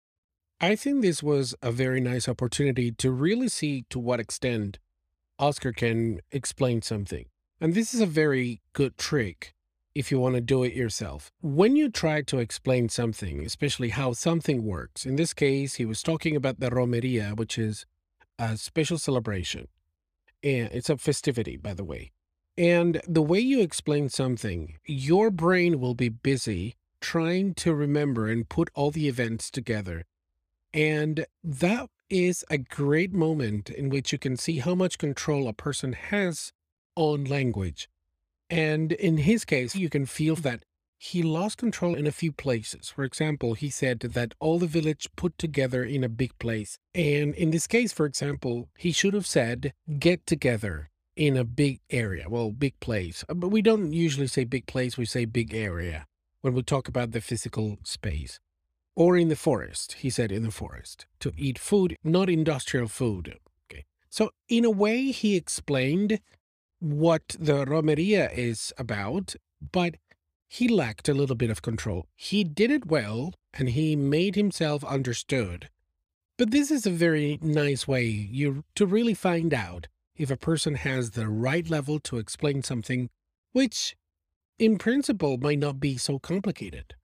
I 0.60 0.76
think 0.76 1.00
this 1.00 1.22
was 1.22 1.54
a 1.62 1.72
very 1.72 2.00
nice 2.00 2.28
opportunity 2.28 2.92
to 2.92 3.10
really 3.10 3.48
see 3.48 3.84
to 3.90 3.98
what 3.98 4.20
extent 4.20 4.78
Oscar 5.38 5.72
can 5.72 6.20
explain 6.32 6.82
something. 6.82 7.26
And 7.60 7.74
this 7.74 7.94
is 7.94 8.00
a 8.00 8.06
very 8.06 8.60
good 8.72 8.98
trick 8.98 9.54
if 9.94 10.10
you 10.10 10.18
want 10.18 10.34
to 10.34 10.40
do 10.40 10.62
it 10.62 10.74
yourself. 10.74 11.30
When 11.40 11.76
you 11.76 11.88
try 11.88 12.22
to 12.22 12.38
explain 12.38 12.88
something, 12.88 13.44
especially 13.44 13.88
how 13.90 14.12
something 14.12 14.64
works, 14.64 15.06
in 15.06 15.16
this 15.16 15.32
case, 15.32 15.74
he 15.74 15.84
was 15.84 16.02
talking 16.02 16.36
about 16.36 16.60
the 16.60 16.70
Romeria, 16.70 17.32
which 17.34 17.58
is 17.58 17.86
a 18.38 18.56
special 18.56 18.98
celebration. 18.98 19.68
And 20.42 20.70
it's 20.72 20.88
a 20.88 20.96
festivity, 20.96 21.56
by 21.56 21.74
the 21.74 21.84
way. 21.84 22.12
And 22.60 23.00
the 23.08 23.22
way 23.22 23.40
you 23.40 23.62
explain 23.62 24.10
something, 24.10 24.76
your 24.84 25.30
brain 25.30 25.80
will 25.80 25.94
be 25.94 26.10
busy 26.10 26.76
trying 27.00 27.54
to 27.54 27.74
remember 27.74 28.28
and 28.28 28.46
put 28.46 28.68
all 28.74 28.90
the 28.90 29.08
events 29.08 29.50
together. 29.50 30.04
And 30.74 31.24
that 31.42 31.88
is 32.10 32.44
a 32.50 32.58
great 32.58 33.14
moment 33.14 33.70
in 33.70 33.88
which 33.88 34.12
you 34.12 34.18
can 34.18 34.36
see 34.36 34.58
how 34.58 34.74
much 34.74 34.98
control 34.98 35.48
a 35.48 35.54
person 35.54 35.94
has 35.94 36.52
on 36.96 37.24
language. 37.24 37.88
And 38.50 38.92
in 38.92 39.16
his 39.16 39.46
case, 39.46 39.74
you 39.74 39.88
can 39.88 40.04
feel 40.04 40.36
mm. 40.36 40.42
that 40.42 40.62
he 40.98 41.22
lost 41.22 41.56
control 41.56 41.94
in 41.94 42.06
a 42.06 42.12
few 42.12 42.30
places. 42.30 42.90
For 42.90 43.04
example, 43.04 43.54
he 43.54 43.70
said 43.70 44.00
that 44.00 44.34
all 44.38 44.58
the 44.58 44.66
village 44.66 45.08
put 45.16 45.38
together 45.38 45.82
in 45.82 46.04
a 46.04 46.10
big 46.10 46.38
place. 46.38 46.76
And 46.94 47.34
in 47.36 47.52
this 47.52 47.66
case, 47.66 47.94
for 47.94 48.04
example, 48.04 48.68
he 48.76 48.92
should 48.92 49.14
have 49.14 49.26
said 49.26 49.72
get 49.98 50.26
together 50.26 50.89
in 51.20 51.36
a 51.36 51.44
big 51.44 51.80
area. 51.90 52.30
Well, 52.30 52.50
big 52.50 52.80
place. 52.80 53.24
Uh, 53.28 53.34
But 53.34 53.50
we 53.50 53.60
don't 53.60 53.92
usually 53.92 54.26
say 54.26 54.44
big 54.44 54.66
place, 54.66 54.96
we 54.96 55.04
say 55.04 55.26
big 55.26 55.54
area 55.54 56.06
when 56.40 56.54
we 56.54 56.62
talk 56.62 56.88
about 56.88 57.12
the 57.12 57.20
physical 57.20 57.76
space. 57.82 58.40
Or 58.96 59.18
in 59.18 59.28
the 59.28 59.36
forest, 59.36 59.96
he 60.00 60.08
said 60.08 60.32
in 60.32 60.44
the 60.44 60.50
forest, 60.50 61.04
to 61.20 61.32
eat 61.36 61.58
food, 61.58 61.94
not 62.02 62.30
industrial 62.30 62.88
food. 62.88 63.38
Okay. 63.66 63.84
So, 64.08 64.30
in 64.48 64.64
a 64.64 64.70
way, 64.70 65.10
he 65.10 65.36
explained 65.36 66.20
what 66.78 67.36
the 67.38 67.66
Romeria 67.66 68.30
is 68.30 68.72
about, 68.78 69.36
but 69.60 69.96
he 70.48 70.68
lacked 70.68 71.06
a 71.06 71.14
little 71.14 71.36
bit 71.36 71.50
of 71.50 71.60
control. 71.60 72.06
He 72.16 72.44
did 72.44 72.70
it 72.70 72.86
well 72.86 73.34
and 73.52 73.68
he 73.68 73.94
made 73.94 74.36
himself 74.36 74.82
understood. 74.84 75.68
But 76.38 76.50
this 76.50 76.70
is 76.70 76.86
a 76.86 76.90
very 77.06 77.38
nice 77.42 77.86
way 77.86 78.06
you 78.06 78.64
to 78.76 78.86
really 78.86 79.14
find 79.14 79.52
out 79.52 79.88
if 80.20 80.30
a 80.30 80.36
person 80.36 80.74
has 80.74 81.12
the 81.12 81.26
right 81.26 81.70
level 81.70 81.98
to 81.98 82.18
explain 82.18 82.62
something 82.62 83.08
which 83.52 83.96
in 84.58 84.76
principle 84.76 85.38
might 85.38 85.58
not 85.58 85.80
be 85.80 85.96
so 85.96 86.18
complicated. 86.18 86.94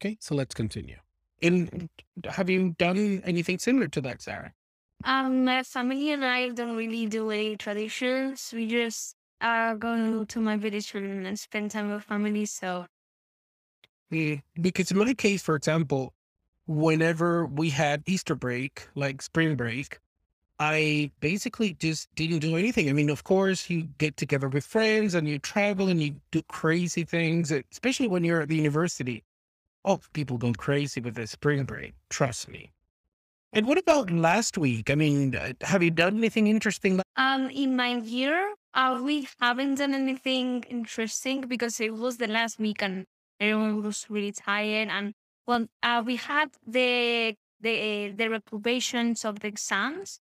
Okay, 0.00 0.16
so 0.20 0.34
let's 0.34 0.54
continue. 0.54 0.96
In 1.42 1.90
have 2.24 2.48
you 2.48 2.74
done 2.78 3.20
anything 3.26 3.58
similar 3.58 3.88
to 3.88 4.00
that, 4.00 4.22
Sarah? 4.22 4.54
Um, 5.04 5.44
my 5.44 5.62
family 5.64 6.12
and 6.12 6.24
I 6.24 6.48
don't 6.48 6.74
really 6.74 7.04
do 7.06 7.30
any 7.30 7.56
traditions. 7.56 8.50
We 8.54 8.66
just 8.66 9.16
uh 9.42 9.74
go 9.74 10.24
to 10.24 10.40
my 10.40 10.56
village 10.56 10.94
and 10.94 11.38
spend 11.38 11.72
time 11.72 11.92
with 11.92 12.04
family. 12.04 12.46
So. 12.46 12.86
Because 14.10 14.90
in 14.90 14.96
my 14.96 15.12
case, 15.12 15.42
for 15.42 15.56
example, 15.56 16.14
whenever 16.66 17.44
we 17.44 17.68
had 17.70 18.02
Easter 18.06 18.34
break, 18.34 18.88
like 18.94 19.20
spring 19.20 19.56
break, 19.56 19.98
I 20.62 21.10
basically 21.18 21.74
just 21.74 22.08
didn't 22.14 22.38
do 22.38 22.56
anything. 22.56 22.88
I 22.88 22.92
mean, 22.92 23.10
of 23.10 23.24
course, 23.24 23.68
you 23.68 23.88
get 23.98 24.16
together 24.16 24.48
with 24.48 24.64
friends 24.64 25.14
and 25.16 25.28
you 25.28 25.40
travel 25.40 25.88
and 25.88 26.00
you 26.00 26.14
do 26.30 26.40
crazy 26.48 27.02
things, 27.02 27.50
especially 27.50 28.06
when 28.06 28.22
you're 28.22 28.42
at 28.42 28.48
the 28.48 28.54
university. 28.56 29.24
Oh, 29.84 29.98
people 30.12 30.38
go 30.38 30.52
crazy 30.52 31.00
with 31.00 31.16
the 31.16 31.26
spring 31.26 31.64
break. 31.64 31.94
Trust 32.10 32.48
me. 32.48 32.70
And 33.52 33.66
what 33.66 33.76
about 33.76 34.12
last 34.12 34.56
week? 34.56 34.88
I 34.88 34.94
mean, 34.94 35.34
uh, 35.34 35.52
have 35.62 35.82
you 35.82 35.90
done 35.90 36.16
anything 36.18 36.46
interesting? 36.46 37.00
um, 37.16 37.50
in 37.50 37.74
my 37.76 37.96
year, 37.96 38.54
uh, 38.74 39.00
we 39.02 39.28
haven't 39.40 39.74
done 39.76 39.94
anything 39.94 40.62
interesting 40.70 41.40
because 41.42 41.80
it 41.80 41.92
was 41.94 42.18
the 42.18 42.28
last 42.28 42.60
week 42.60 42.82
and 42.82 43.04
everyone 43.40 43.82
was 43.82 44.06
really 44.08 44.32
tired. 44.32 44.88
And 44.90 45.12
well, 45.46 45.66
uh, 45.82 46.02
we 46.06 46.16
had 46.16 46.50
the 46.66 47.34
the 47.60 48.12
the 48.16 48.28
reprobations 48.30 49.24
of 49.24 49.40
the 49.40 49.48
exams, 49.48 50.20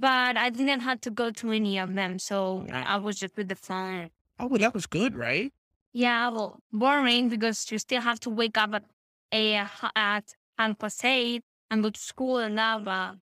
but 0.00 0.36
I 0.36 0.48
didn't 0.50 0.80
have 0.80 1.00
to 1.02 1.10
go 1.10 1.30
to 1.30 1.52
any 1.52 1.78
of 1.78 1.94
them. 1.94 2.18
So 2.18 2.66
I 2.72 2.96
was 2.96 3.18
just 3.18 3.36
with 3.36 3.48
the 3.48 3.54
phone. 3.54 4.10
Oh, 4.38 4.46
well, 4.46 4.58
that 4.58 4.74
was 4.74 4.86
good, 4.86 5.14
right? 5.14 5.52
Yeah, 5.92 6.30
well, 6.30 6.60
boring 6.72 7.28
because 7.28 7.70
you 7.70 7.78
still 7.78 8.00
have 8.00 8.18
to 8.20 8.30
wake 8.30 8.56
up 8.56 8.72
at 8.74 8.84
a 9.32 9.66
at 9.94 10.34
half 10.58 10.78
past 10.78 11.04
eight 11.04 11.42
and 11.70 11.82
go 11.82 11.90
to 11.90 12.00
school 12.00 12.38
and 12.38 12.56
that. 12.56 12.84
But 12.84 13.16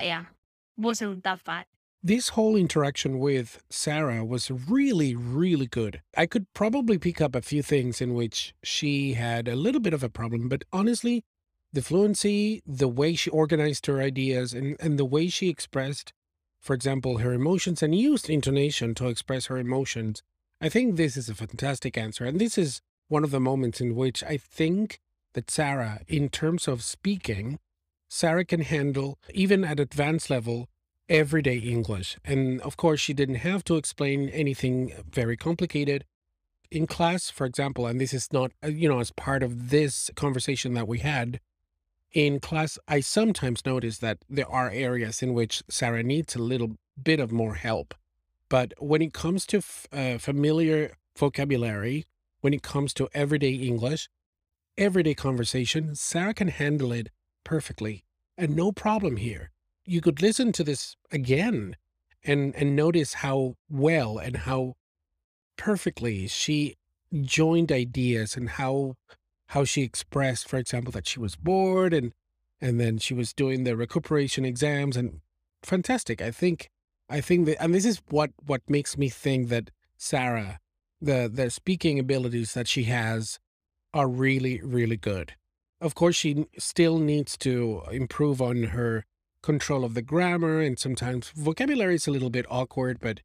yeah, 0.00 0.26
wasn't 0.76 1.24
that 1.24 1.42
bad. 1.44 1.64
This 2.00 2.28
whole 2.30 2.54
interaction 2.54 3.18
with 3.18 3.60
Sarah 3.70 4.24
was 4.24 4.52
really, 4.52 5.16
really 5.16 5.66
good. 5.66 6.00
I 6.16 6.26
could 6.26 6.46
probably 6.54 6.96
pick 6.96 7.20
up 7.20 7.34
a 7.34 7.42
few 7.42 7.60
things 7.60 8.00
in 8.00 8.14
which 8.14 8.54
she 8.62 9.14
had 9.14 9.48
a 9.48 9.56
little 9.56 9.80
bit 9.80 9.92
of 9.92 10.04
a 10.04 10.08
problem, 10.08 10.48
but 10.48 10.62
honestly, 10.72 11.24
the 11.72 11.82
fluency, 11.82 12.62
the 12.66 12.88
way 12.88 13.14
she 13.14 13.30
organized 13.30 13.86
her 13.86 14.00
ideas, 14.00 14.54
and, 14.54 14.76
and 14.80 14.98
the 14.98 15.04
way 15.04 15.28
she 15.28 15.48
expressed, 15.48 16.12
for 16.60 16.74
example, 16.74 17.18
her 17.18 17.32
emotions 17.32 17.82
and 17.82 17.94
used 17.94 18.30
intonation 18.30 18.94
to 18.94 19.08
express 19.08 19.46
her 19.46 19.58
emotions, 19.58 20.22
I 20.60 20.68
think 20.68 20.96
this 20.96 21.16
is 21.16 21.28
a 21.28 21.34
fantastic 21.34 21.96
answer. 21.96 22.24
And 22.24 22.40
this 22.40 22.58
is 22.58 22.80
one 23.08 23.24
of 23.24 23.30
the 23.30 23.40
moments 23.40 23.80
in 23.80 23.94
which 23.94 24.24
I 24.24 24.36
think 24.36 25.00
that 25.34 25.50
Sarah, 25.50 26.00
in 26.08 26.28
terms 26.28 26.66
of 26.66 26.82
speaking, 26.82 27.58
Sarah 28.08 28.44
can 28.44 28.62
handle, 28.62 29.18
even 29.32 29.64
at 29.64 29.78
advanced 29.78 30.30
level, 30.30 30.68
everyday 31.08 31.58
English. 31.58 32.18
And 32.24 32.60
of 32.62 32.76
course, 32.76 33.00
she 33.00 33.14
didn't 33.14 33.36
have 33.36 33.62
to 33.64 33.76
explain 33.76 34.28
anything 34.30 34.92
very 35.10 35.36
complicated. 35.36 36.04
In 36.70 36.86
class, 36.86 37.30
for 37.30 37.46
example, 37.46 37.86
and 37.86 38.00
this 38.00 38.12
is 38.12 38.32
not, 38.32 38.52
uh, 38.62 38.68
you 38.68 38.88
know, 38.88 39.00
as 39.00 39.10
part 39.10 39.42
of 39.42 39.70
this 39.70 40.10
conversation 40.16 40.74
that 40.74 40.88
we 40.88 40.98
had, 40.98 41.40
in 42.12 42.40
class, 42.40 42.78
I 42.88 43.00
sometimes 43.00 43.66
notice 43.66 43.98
that 43.98 44.18
there 44.28 44.48
are 44.48 44.70
areas 44.70 45.22
in 45.22 45.34
which 45.34 45.62
Sarah 45.68 46.02
needs 46.02 46.34
a 46.34 46.40
little 46.40 46.76
bit 47.02 47.20
of 47.20 47.32
more 47.32 47.54
help. 47.54 47.94
But 48.48 48.72
when 48.78 49.02
it 49.02 49.12
comes 49.12 49.46
to 49.46 49.62
uh, 49.92 50.18
familiar 50.18 50.96
vocabulary, 51.16 52.06
when 52.40 52.54
it 52.54 52.62
comes 52.62 52.94
to 52.94 53.08
everyday 53.12 53.52
English, 53.52 54.08
everyday 54.76 55.14
conversation, 55.14 55.94
Sarah 55.94 56.34
can 56.34 56.48
handle 56.48 56.92
it 56.92 57.10
perfectly 57.44 58.04
and 58.36 58.54
no 58.54 58.70
problem 58.72 59.16
here 59.16 59.50
you 59.88 60.02
could 60.02 60.20
listen 60.20 60.52
to 60.52 60.62
this 60.62 60.96
again 61.10 61.74
and 62.22 62.54
and 62.54 62.76
notice 62.76 63.14
how 63.14 63.54
well 63.70 64.18
and 64.18 64.36
how 64.38 64.74
perfectly 65.56 66.28
she 66.28 66.76
joined 67.22 67.72
ideas 67.72 68.36
and 68.36 68.50
how 68.50 68.94
how 69.48 69.64
she 69.64 69.82
expressed 69.82 70.48
for 70.48 70.56
example 70.58 70.92
that 70.92 71.06
she 71.06 71.18
was 71.18 71.36
bored 71.36 71.92
and 71.92 72.12
and 72.60 72.80
then 72.80 72.98
she 72.98 73.14
was 73.14 73.32
doing 73.32 73.64
the 73.64 73.76
recuperation 73.76 74.44
exams 74.44 74.96
and 74.96 75.20
fantastic. 75.62 76.20
I 76.20 76.30
think 76.30 76.70
i 77.10 77.20
think 77.20 77.46
that 77.46 77.62
and 77.62 77.74
this 77.74 77.86
is 77.86 78.02
what 78.10 78.30
what 78.44 78.60
makes 78.68 78.98
me 78.98 79.08
think 79.08 79.48
that 79.48 79.70
sarah 79.96 80.58
the 81.00 81.30
the 81.32 81.48
speaking 81.48 81.98
abilities 81.98 82.52
that 82.54 82.68
she 82.68 82.84
has 82.84 83.38
are 83.94 84.08
really 84.08 84.60
really 84.62 84.96
good. 84.96 85.34
Of 85.80 85.94
course 85.94 86.16
she 86.16 86.46
still 86.58 86.98
needs 86.98 87.36
to 87.38 87.82
improve 87.90 88.42
on 88.42 88.64
her 88.64 89.04
control 89.42 89.84
of 89.84 89.94
the 89.94 90.02
grammar 90.02 90.60
and 90.60 90.78
sometimes 90.78 91.30
vocabulary 91.30 91.94
is 91.94 92.06
a 92.06 92.10
little 92.10 92.30
bit 92.30 92.46
awkward, 92.50 92.98
but 93.00 93.20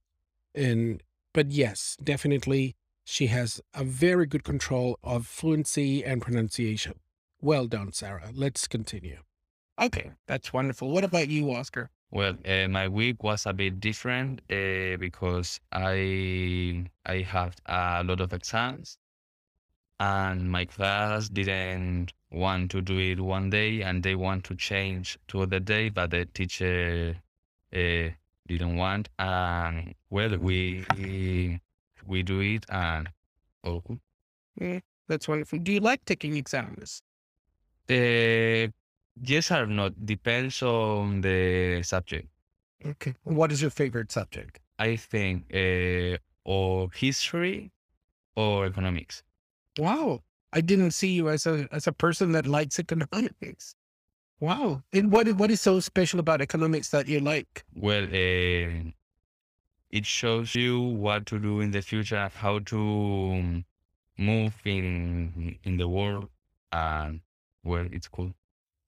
and 0.56 1.02
but 1.34 1.52
yes, 1.52 1.98
definitely 2.02 2.76
she 3.04 3.28
has 3.28 3.62
a 3.74 3.84
very 3.84 4.26
good 4.26 4.44
control 4.44 4.98
of 5.04 5.28
fluency 5.28 6.04
and 6.04 6.22
pronunciation. 6.22 7.00
Well 7.42 7.68
done, 7.68 7.92
Sarah. 7.92 8.32
Let's 8.34 8.68
continue. 8.68 9.20
Okay, 9.82 10.12
that's 10.28 10.54
wonderful. 10.54 10.92
What 10.92 11.04
about 11.04 11.28
you, 11.30 11.52
Oscar? 11.52 11.90
Well, 12.12 12.38
uh, 12.46 12.68
my 12.68 12.88
week 12.88 13.24
was 13.24 13.46
a 13.46 13.54
bit 13.54 13.80
different 13.80 14.42
uh, 14.52 14.98
because 14.98 15.60
I 15.72 16.86
I 17.06 17.22
have 17.22 17.56
a 17.66 18.04
lot 18.04 18.22
of 18.22 18.34
exams, 18.34 18.98
and 20.00 20.50
my 20.52 20.66
class 20.66 21.28
didn't 21.28 22.14
want 22.32 22.72
to 22.72 22.82
do 22.82 23.00
it 23.00 23.20
one 23.20 23.50
day 23.50 23.82
and 23.82 24.04
they 24.04 24.16
want 24.16 24.44
to 24.46 24.56
change 24.56 25.18
to 25.28 25.42
other 25.42 25.60
day, 25.60 25.90
but 25.90 26.12
the 26.12 26.26
teacher 26.26 27.16
uh, 27.74 28.10
didn't 28.48 28.76
want. 28.76 29.10
And 29.18 29.96
well, 30.10 30.38
we 30.38 30.86
we 32.08 32.24
do 32.24 32.40
it 32.42 32.66
and 32.70 33.10
oh, 33.64 33.84
yeah, 34.60 34.80
that's 35.08 35.28
wonderful. 35.28 35.60
Do 35.60 35.72
you 35.72 35.80
like 35.80 36.06
taking 36.06 36.36
exams? 36.38 37.02
Uh, 37.90 38.68
yes 39.22 39.52
or 39.52 39.66
no 39.68 39.90
depends 39.90 40.62
on 40.62 41.22
the 41.22 41.82
subject. 41.84 42.28
Okay. 42.86 43.14
What 43.24 43.52
is 43.52 43.62
your 43.62 43.72
favorite 43.72 44.12
subject? 44.12 44.60
I 44.80 44.96
think 44.96 45.46
uh, 45.54 46.18
or 46.44 46.90
history 46.94 47.72
or 48.36 48.66
economics. 48.66 49.24
Wow. 49.78 50.24
I 50.52 50.62
didn't 50.62 50.92
see 50.92 51.10
you 51.10 51.30
as 51.30 51.48
a 51.48 51.68
as 51.72 51.88
a 51.88 51.92
person 51.92 52.32
that 52.34 52.46
likes 52.46 52.80
economics. 52.80 53.76
Wow. 54.40 54.84
And 54.92 55.12
what 55.12 55.28
what 55.34 55.50
is 55.52 55.62
so 55.62 55.80
special 55.80 56.20
about 56.20 56.42
economics 56.42 56.90
that 56.90 57.08
you 57.08 57.20
like? 57.20 57.66
Well, 57.76 58.04
uh, 58.04 58.92
it 59.94 60.08
shows 60.08 60.56
you 60.56 60.82
what 60.82 61.28
to 61.28 61.38
do 61.38 61.62
in 61.62 61.70
the 61.70 61.84
future, 61.84 62.32
how 62.36 62.58
to 62.58 62.80
um, 62.80 63.66
move 64.18 64.56
in 64.66 65.60
in 65.64 65.78
the 65.78 65.88
world, 65.88 66.30
and 66.72 67.22
well, 67.64 67.88
it's 67.92 68.08
cool. 68.08 68.34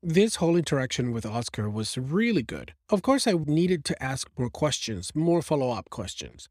This 0.01 0.37
whole 0.37 0.55
interaction 0.55 1.11
with 1.11 1.25
Oscar 1.25 1.69
was 1.69 1.95
really 1.97 2.41
good. 2.41 2.73
Of 2.89 3.03
course, 3.03 3.27
I 3.27 3.33
needed 3.33 3.85
to 3.85 4.03
ask 4.03 4.29
more 4.37 4.49
questions, 4.49 5.13
more 5.13 5.43
follow 5.43 5.69
up 5.69 5.91
questions. 5.91 6.49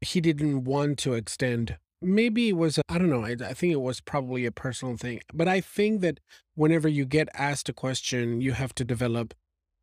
He 0.00 0.20
didn't 0.20 0.64
want 0.64 0.98
to 1.00 1.14
extend 1.14 1.78
maybe 2.02 2.50
it 2.50 2.56
was 2.56 2.78
I 2.90 2.98
don't 2.98 3.08
know 3.08 3.24
I, 3.24 3.32
I 3.52 3.54
think 3.54 3.72
it 3.72 3.80
was 3.80 4.02
probably 4.02 4.44
a 4.44 4.52
personal 4.52 4.98
thing 4.98 5.20
but 5.32 5.48
i 5.48 5.62
think 5.62 6.02
that 6.02 6.20
whenever 6.54 6.88
you 6.88 7.06
get 7.06 7.26
asked 7.32 7.70
a 7.70 7.72
question 7.72 8.42
you 8.42 8.52
have 8.52 8.74
to 8.74 8.84
develop 8.84 9.32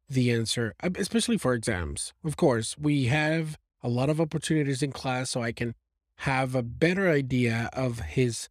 the 0.07 0.31
answer 0.31 0.75
uh, 0.83 0.91
especially 0.95 1.39
for 1.39 1.55
exams 1.55 2.13
of 2.23 2.38
course 2.38 2.77
we 2.77 3.05
have 3.05 3.57
a 3.84 3.89
lot 3.89 4.10
of 4.10 4.22
opportunities 4.22 4.82
in 4.82 4.91
class 4.91 5.32
so 5.32 5.41
i 5.41 5.52
can 5.52 5.76
have 6.17 6.56
a 6.56 6.63
better 6.63 7.10
idea 7.10 7.69
of 7.74 8.00
his 8.00 8.50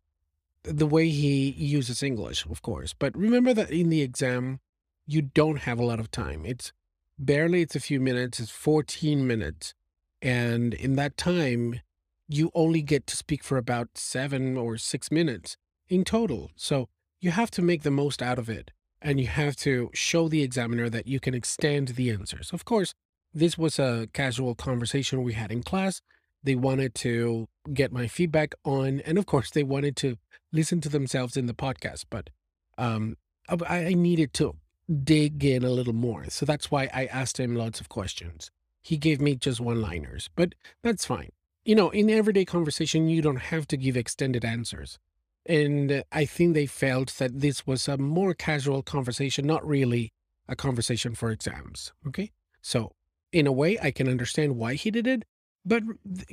the 0.63 0.87
way 0.87 1.09
he 1.09 1.51
uses 1.51 2.03
english 2.03 2.45
of 2.47 2.63
course 2.63 2.95
but 2.99 3.17
remember 3.17 3.55
that 3.55 3.71
in 3.71 3.89
the 3.89 4.03
exam 4.03 4.61
you 5.07 5.23
don't 5.23 5.61
have 5.61 5.79
a 5.79 5.85
lot 5.85 5.99
of 5.99 6.11
time 6.11 6.45
it's 6.45 6.73
barely 7.19 7.63
it's 7.63 7.77
a 7.77 7.81
few 7.81 8.01
minutes 8.01 8.39
it's 8.41 8.51
14 8.51 9.27
minutes 9.27 9.75
and 10.21 10.75
in 10.75 10.97
that 10.97 11.17
time 11.17 11.81
you 12.29 12.51
only 12.55 12.83
get 12.83 13.07
to 13.09 13.17
speak 13.17 13.43
for 13.43 13.59
about 13.59 13.99
seven 13.99 14.57
or 14.57 14.77
six 14.79 15.11
minutes 15.11 15.57
in 15.89 16.05
total. 16.05 16.51
So 16.57 16.89
you 17.21 17.31
have 17.31 17.51
to 17.53 17.63
make 17.63 17.83
the 17.83 17.91
most 17.91 18.23
out 18.23 18.39
of 18.39 18.49
it. 18.49 18.71
And 19.01 19.19
you 19.19 19.27
have 19.27 19.57
to 19.57 19.91
show 19.93 20.29
the 20.29 20.43
examiner 20.43 20.89
that 20.89 21.09
you 21.09 21.19
can 21.19 21.35
extend 21.35 21.89
the 21.89 22.11
answers. 22.11 22.53
Of 22.53 22.65
course, 22.65 22.95
this 23.35 23.57
was 23.57 23.79
a 23.79 24.09
casual 24.13 24.55
conversation 24.55 25.23
we 25.23 25.33
had 25.35 25.51
in 25.51 25.63
class. 25.63 26.01
They 26.43 26.55
wanted 26.55 26.95
to 26.97 27.49
get 27.73 27.93
my 27.93 28.09
feedback 28.09 28.55
on, 28.65 29.01
and 29.01 29.19
of 29.19 29.27
course, 29.27 29.51
they 29.51 29.63
wanted 29.63 29.97
to 29.97 30.17
listen 30.53 30.81
to 30.83 30.89
themselves 30.89 31.37
in 31.37 31.47
the 31.47 31.55
podcast. 31.55 32.07
But 32.11 32.31
um, 32.77 33.17
I, 33.49 33.87
I 33.87 33.95
needed 33.95 34.35
to 34.35 34.57
dig 35.05 35.45
in 35.45 35.65
a 35.65 35.71
little 35.71 35.93
more. 35.93 36.25
So 36.29 36.45
that's 36.45 36.71
why 36.71 36.91
I 36.93 37.07
asked 37.07 37.39
him 37.39 37.55
lots 37.55 37.81
of 37.81 37.89
questions. 37.89 38.51
He 38.83 38.97
gave 38.97 39.21
me 39.21 39.37
just 39.37 39.61
one 39.61 39.81
liners, 39.81 40.29
but 40.35 40.55
that's 40.83 41.05
fine 41.07 41.31
you 41.65 41.75
know, 41.75 41.91
in 41.91 42.11
everyday 42.11 42.45
conversation, 42.45 43.09
you 43.09 43.23
don't 43.23 43.37
have 43.37 43.67
to 43.69 43.77
give 43.77 43.97
extended 43.97 44.45
answers. 44.45 44.99
And 45.47 46.05
I 46.13 46.25
think 46.25 46.55
they 46.55 46.67
felt 46.67 47.15
that 47.19 47.41
this 47.41 47.67
was 47.67 47.89
a 47.89 47.97
more 47.97 48.35
casual 48.35 48.83
conversation, 48.83 49.47
not 49.47 49.67
really 49.67 50.13
a 50.49 50.57
conversation 50.57 51.15
for 51.15 51.31
exams. 51.31 51.93
Okay. 52.07 52.31
So, 52.61 52.93
in 53.33 53.47
a 53.47 53.53
way, 53.53 53.79
I 53.83 53.91
can 53.91 54.09
understand 54.09 54.57
why 54.57 54.75
he 54.75 54.91
did 54.91 55.07
it, 55.07 55.25
but 55.65 55.83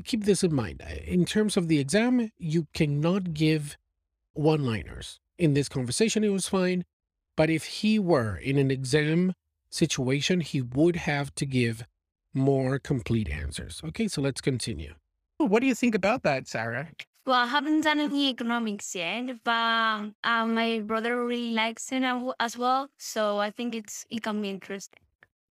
keep 0.04 0.26
this 0.26 0.44
in 0.44 0.54
mind. 0.54 0.84
In 1.06 1.26
terms 1.26 1.58
of 1.58 1.68
the 1.68 1.80
exam, 1.80 2.32
you 2.38 2.68
cannot 2.74 3.34
give 3.34 3.78
one 4.34 4.66
liners. 4.66 5.20
In 5.38 5.54
this 5.54 5.70
conversation, 5.70 6.24
it 6.24 6.30
was 6.30 6.48
fine. 6.48 6.86
But 7.38 7.50
if 7.50 7.66
he 7.66 8.00
were 8.00 8.36
in 8.36 8.58
an 8.58 8.70
exam 8.70 9.34
situation, 9.70 10.42
he 10.42 10.62
would 10.62 10.98
have 10.98 11.34
to 11.36 11.46
give 11.46 11.86
more 12.34 12.80
complete 12.80 13.30
answers. 13.30 13.82
Okay, 13.84 14.08
so 14.08 14.22
let's 14.22 14.42
continue. 14.42 14.96
What 15.38 15.62
do 15.62 15.68
you 15.68 15.76
think 15.76 15.96
about 15.96 16.24
that, 16.24 16.48
Sarah? 16.48 16.90
Well, 17.26 17.40
I 17.40 17.46
haven't 17.46 17.82
done 17.82 18.00
any 18.00 18.30
economics 18.30 18.94
yet, 18.94 19.44
but 19.44 20.12
uh, 20.24 20.46
my 20.46 20.82
brother 20.84 21.26
really 21.26 21.52
likes 21.54 21.92
it 21.92 22.04
as 22.40 22.58
well. 22.58 22.90
So 22.98 23.38
I 23.38 23.52
think 23.52 23.76
it's 23.76 24.06
it 24.10 24.24
can 24.24 24.42
be 24.42 24.50
interesting. 24.50 25.00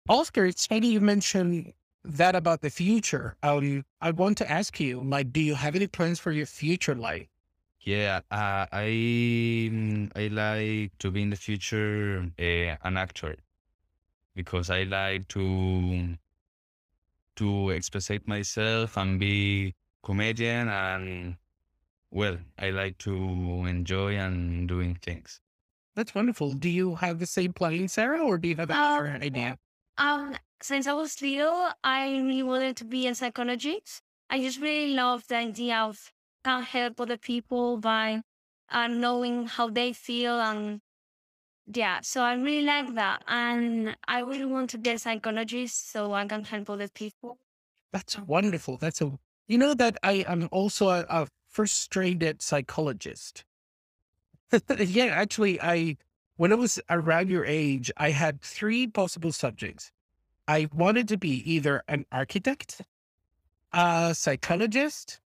Oscar, 0.09 0.45
it's 0.45 0.65
funny 0.65 0.91
you 0.91 1.01
mentioned 1.01 1.73
that 2.03 2.35
about 2.35 2.61
the 2.61 2.69
future. 2.69 3.35
Um, 3.43 3.85
I 4.01 4.11
want 4.11 4.37
to 4.39 4.49
ask 4.49 4.79
you, 4.79 5.01
like, 5.01 5.33
do 5.33 5.41
you 5.41 5.55
have 5.55 5.75
any 5.75 5.87
plans 5.87 6.19
for 6.19 6.31
your 6.31 6.45
future 6.45 6.95
life? 6.95 7.27
Yeah, 7.81 8.21
uh, 8.31 8.65
I 8.71 10.09
I 10.15 10.27
like 10.27 10.97
to 10.99 11.11
be 11.11 11.21
in 11.21 11.29
the 11.29 11.35
future 11.37 12.29
uh, 12.37 12.75
an 12.87 12.97
actor 12.97 13.35
because 14.35 14.69
I 14.69 14.83
like 14.83 15.27
to 15.29 16.17
to 17.35 17.69
express 17.69 18.09
myself 18.25 18.97
and 18.97 19.19
be 19.19 19.73
comedian 20.03 20.67
and 20.69 21.37
well, 22.11 22.37
I 22.57 22.69
like 22.71 22.97
to 22.99 23.13
enjoy 23.67 24.15
and 24.17 24.67
doing 24.67 24.95
things. 24.95 25.41
That's 25.95 26.15
wonderful. 26.15 26.53
Do 26.53 26.69
you 26.69 26.95
have 26.95 27.19
the 27.19 27.25
same 27.25 27.53
plan, 27.53 27.87
Sarah, 27.87 28.23
or 28.23 28.37
do 28.37 28.47
you 28.49 28.55
have 28.55 28.71
Um, 28.71 29.05
another 29.05 29.25
idea? 29.25 29.57
Um, 29.97 30.35
since 30.61 30.87
I 30.87 30.93
was 30.93 31.21
little, 31.21 31.69
I 31.83 32.11
really 32.11 32.43
wanted 32.43 32.77
to 32.77 32.85
be 32.85 33.07
a 33.07 33.15
psychologist. 33.15 34.01
I 34.29 34.39
just 34.39 34.59
really 34.59 34.93
love 34.93 35.27
the 35.27 35.37
idea 35.37 35.77
of 35.77 36.11
can 36.43 36.63
help 36.63 36.99
other 37.01 37.17
people 37.17 37.77
by 37.77 38.21
uh, 38.69 38.87
knowing 38.87 39.47
how 39.47 39.69
they 39.69 39.93
feel 39.93 40.39
and 40.39 40.81
yeah. 41.73 41.99
So 42.01 42.21
I 42.21 42.35
really 42.35 42.63
like 42.63 42.95
that, 42.95 43.23
and 43.27 43.95
I 44.07 44.21
really 44.21 44.45
want 44.45 44.69
to 44.71 44.77
be 44.77 44.91
a 44.91 44.99
psychologist 44.99 45.91
so 45.91 46.13
I 46.13 46.25
can 46.25 46.43
help 46.43 46.69
other 46.69 46.87
people. 46.87 47.37
That's 47.91 48.17
wonderful. 48.19 48.77
That's 48.77 49.01
a 49.01 49.11
you 49.47 49.57
know 49.57 49.73
that 49.73 49.97
I 50.03 50.25
am 50.27 50.47
also 50.51 50.89
a, 50.89 51.05
a 51.09 51.27
frustrated 51.47 52.41
psychologist. 52.41 53.43
yeah, 54.77 55.05
actually, 55.05 55.59
I 55.61 55.97
when 56.37 56.51
I 56.51 56.55
was 56.55 56.79
around 56.89 57.29
your 57.29 57.45
age, 57.45 57.91
I 57.97 58.11
had 58.11 58.41
three 58.41 58.87
possible 58.87 59.31
subjects. 59.31 59.91
I 60.47 60.69
wanted 60.73 61.07
to 61.09 61.17
be 61.17 61.41
either 61.51 61.83
an 61.87 62.05
architect, 62.11 62.81
a 63.73 64.15
psychologist, 64.15 65.19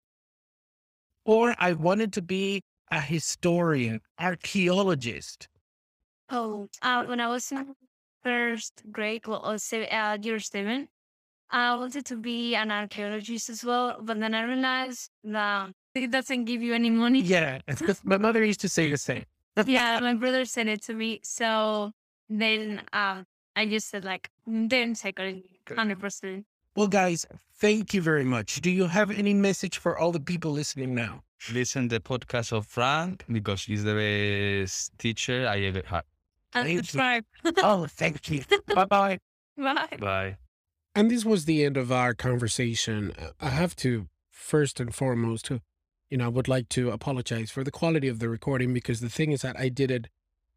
or 1.25 1.53
I 1.59 1.73
wanted 1.73 2.13
to 2.13 2.21
be 2.21 2.63
a 2.89 2.99
historian, 2.99 4.01
archaeologist. 4.19 5.47
Oh, 6.29 6.69
uh, 6.81 7.03
when 7.05 7.19
I 7.19 7.27
was 7.27 7.51
in 7.51 7.75
first 8.23 8.81
grade, 8.91 9.27
well, 9.27 9.45
uh, 9.45 9.57
uh, 9.77 10.17
year 10.21 10.39
seven, 10.39 10.87
I 11.51 11.75
wanted 11.75 12.05
to 12.05 12.15
be 12.15 12.55
an 12.55 12.71
archaeologist 12.71 13.49
as 13.49 13.63
well, 13.63 13.97
but 14.01 14.19
then 14.19 14.33
I 14.33 14.43
realized 14.43 15.11
that 15.25 15.71
it 15.93 16.09
doesn't 16.09 16.45
give 16.45 16.61
you 16.61 16.73
any 16.73 16.89
money. 16.89 17.21
Yeah, 17.21 17.59
my 18.03 18.17
mother 18.17 18.43
used 18.43 18.61
to 18.61 18.69
say 18.69 18.89
the 18.89 18.97
same. 18.97 19.25
Yeah, 19.65 19.99
my 20.01 20.13
brother 20.13 20.45
said 20.45 20.67
it 20.67 20.81
to 20.83 20.93
me. 20.93 21.19
So 21.23 21.91
then 22.29 22.81
uh, 22.93 23.23
I 23.55 23.65
just 23.65 23.89
said 23.89 24.05
like, 24.05 24.29
then 24.47 24.95
psychology, 24.95 25.59
Good. 25.65 25.77
hundred 25.77 25.99
percent. 25.99 26.45
Well, 26.75 26.87
guys, 26.87 27.25
thank 27.55 27.93
you 27.93 28.01
very 28.01 28.23
much. 28.23 28.61
Do 28.61 28.71
you 28.71 28.87
have 28.87 29.11
any 29.11 29.33
message 29.33 29.77
for 29.77 29.97
all 29.97 30.11
the 30.11 30.21
people 30.21 30.51
listening 30.51 30.95
now? 30.95 31.23
Listen 31.51 31.87
the 31.89 31.99
podcast 31.99 32.51
of 32.53 32.65
Frank 32.67 33.25
because 33.29 33.63
he's 33.65 33.83
the 33.83 33.95
best 34.63 34.97
teacher 34.97 35.47
I 35.47 35.59
ever 35.61 35.81
had. 35.85 36.03
And 36.53 36.65
Thank 36.65 36.69
you. 36.69 36.77
subscribe. 36.83 37.25
Oh, 37.57 37.87
thank 37.89 38.29
you. 38.29 38.43
bye 38.75 38.85
bye. 38.85 39.19
Bye. 39.57 39.97
Bye. 39.99 40.37
And 40.95 41.09
this 41.09 41.25
was 41.25 41.45
the 41.45 41.63
end 41.65 41.77
of 41.77 41.91
our 41.91 42.13
conversation. 42.13 43.13
Uh, 43.19 43.29
I 43.39 43.49
have 43.49 43.75
to, 43.77 44.07
first 44.29 44.79
and 44.79 44.93
foremost, 44.93 45.45
to, 45.45 45.61
you 46.11 46.17
know, 46.17 46.25
I 46.25 46.27
would 46.27 46.49
like 46.49 46.67
to 46.69 46.91
apologize 46.91 47.49
for 47.49 47.63
the 47.63 47.71
quality 47.71 48.09
of 48.09 48.19
the 48.19 48.29
recording 48.29 48.73
because 48.73 48.99
the 48.99 49.09
thing 49.09 49.31
is 49.31 49.41
that 49.41 49.57
I 49.57 49.69
did 49.69 49.89
it 49.89 50.09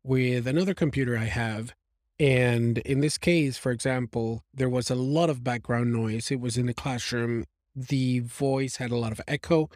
with 0.02 0.48
another 0.48 0.74
computer 0.74 1.16
I 1.16 1.26
have. 1.26 1.74
And 2.18 2.78
in 2.78 3.00
this 3.00 3.16
case, 3.18 3.56
for 3.56 3.70
example, 3.70 4.42
there 4.52 4.68
was 4.68 4.90
a 4.90 4.96
lot 4.96 5.30
of 5.30 5.44
background 5.44 5.92
noise. 5.92 6.30
It 6.30 6.40
was 6.40 6.56
in 6.56 6.66
the 6.66 6.74
classroom. 6.74 7.44
The 7.74 8.18
voice 8.18 8.76
had 8.76 8.90
a 8.90 8.96
lot 8.96 9.12
of 9.12 9.20
echo. 9.28 9.70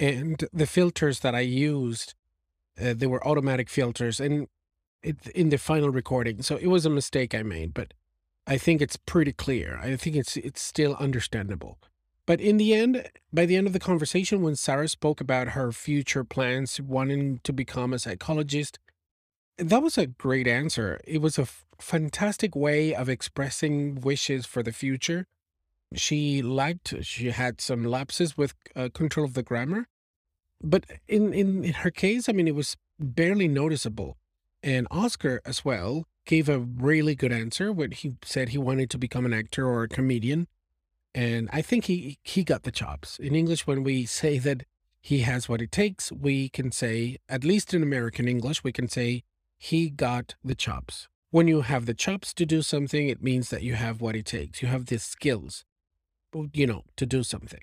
And 0.00 0.44
the 0.52 0.66
filters 0.66 1.20
that 1.20 1.34
I 1.34 1.40
used, 1.40 2.14
uh, 2.80 2.94
they 2.96 3.06
were 3.06 3.26
automatic 3.26 3.68
filters 3.68 4.18
and 4.18 4.48
it, 5.02 5.28
in 5.28 5.50
the 5.50 5.58
final 5.58 5.90
recording. 5.90 6.42
So 6.42 6.56
it 6.56 6.66
was 6.66 6.84
a 6.84 6.90
mistake 6.90 7.34
I 7.34 7.42
made, 7.42 7.72
but 7.72 7.94
I 8.46 8.58
think 8.58 8.82
it's 8.82 8.96
pretty 8.96 9.32
clear. 9.32 9.78
I 9.80 9.94
think 9.96 10.16
it's 10.16 10.36
it's 10.36 10.60
still 10.60 10.96
understandable. 10.98 11.78
But 12.30 12.40
in 12.40 12.58
the 12.58 12.74
end, 12.74 13.10
by 13.32 13.44
the 13.44 13.56
end 13.56 13.66
of 13.66 13.72
the 13.72 13.80
conversation, 13.80 14.40
when 14.40 14.54
Sarah 14.54 14.86
spoke 14.86 15.20
about 15.20 15.48
her 15.48 15.72
future 15.72 16.22
plans, 16.22 16.80
wanting 16.80 17.40
to 17.42 17.52
become 17.52 17.92
a 17.92 17.98
psychologist, 17.98 18.78
that 19.58 19.82
was 19.82 19.98
a 19.98 20.06
great 20.06 20.46
answer. 20.46 21.00
It 21.04 21.20
was 21.20 21.40
a 21.40 21.48
fantastic 21.80 22.54
way 22.54 22.94
of 22.94 23.08
expressing 23.08 24.00
wishes 24.00 24.46
for 24.46 24.62
the 24.62 24.70
future. 24.70 25.26
She 25.96 26.40
liked, 26.40 26.94
she 27.02 27.30
had 27.32 27.60
some 27.60 27.82
lapses 27.82 28.38
with 28.38 28.54
uh, 28.76 28.90
control 28.94 29.26
of 29.26 29.34
the 29.34 29.42
grammar. 29.42 29.88
But 30.62 30.84
in, 31.08 31.34
in, 31.34 31.64
in 31.64 31.72
her 31.72 31.90
case, 31.90 32.28
I 32.28 32.32
mean, 32.32 32.46
it 32.46 32.54
was 32.54 32.76
barely 33.00 33.48
noticeable. 33.48 34.18
And 34.62 34.86
Oscar 34.92 35.40
as 35.44 35.64
well 35.64 36.04
gave 36.26 36.48
a 36.48 36.60
really 36.60 37.16
good 37.16 37.32
answer 37.32 37.72
when 37.72 37.90
he 37.90 38.14
said 38.24 38.50
he 38.50 38.58
wanted 38.58 38.88
to 38.90 38.98
become 38.98 39.26
an 39.26 39.34
actor 39.34 39.66
or 39.66 39.82
a 39.82 39.88
comedian. 39.88 40.46
And 41.14 41.48
I 41.52 41.62
think 41.62 41.86
he 41.86 42.18
he 42.22 42.44
got 42.44 42.62
the 42.62 42.70
chops. 42.70 43.18
In 43.18 43.34
English, 43.34 43.66
when 43.66 43.82
we 43.82 44.06
say 44.06 44.38
that 44.38 44.64
he 45.00 45.20
has 45.20 45.48
what 45.48 45.62
it 45.62 45.72
takes, 45.72 46.12
we 46.12 46.48
can 46.48 46.70
say, 46.70 47.16
at 47.28 47.44
least 47.44 47.74
in 47.74 47.82
American 47.82 48.28
English, 48.28 48.62
we 48.62 48.72
can 48.72 48.88
say 48.88 49.22
he 49.58 49.90
got 49.90 50.36
the 50.44 50.54
chops. 50.54 51.08
When 51.30 51.48
you 51.48 51.62
have 51.62 51.86
the 51.86 51.94
chops 51.94 52.34
to 52.34 52.46
do 52.46 52.60
something, 52.60 53.08
it 53.08 53.22
means 53.22 53.50
that 53.50 53.62
you 53.62 53.74
have 53.74 54.00
what 54.00 54.16
it 54.16 54.26
takes. 54.26 54.62
You 54.62 54.68
have 54.68 54.86
the 54.86 54.98
skills, 54.98 55.64
you 56.52 56.66
know, 56.66 56.84
to 56.96 57.06
do 57.06 57.22
something. 57.22 57.60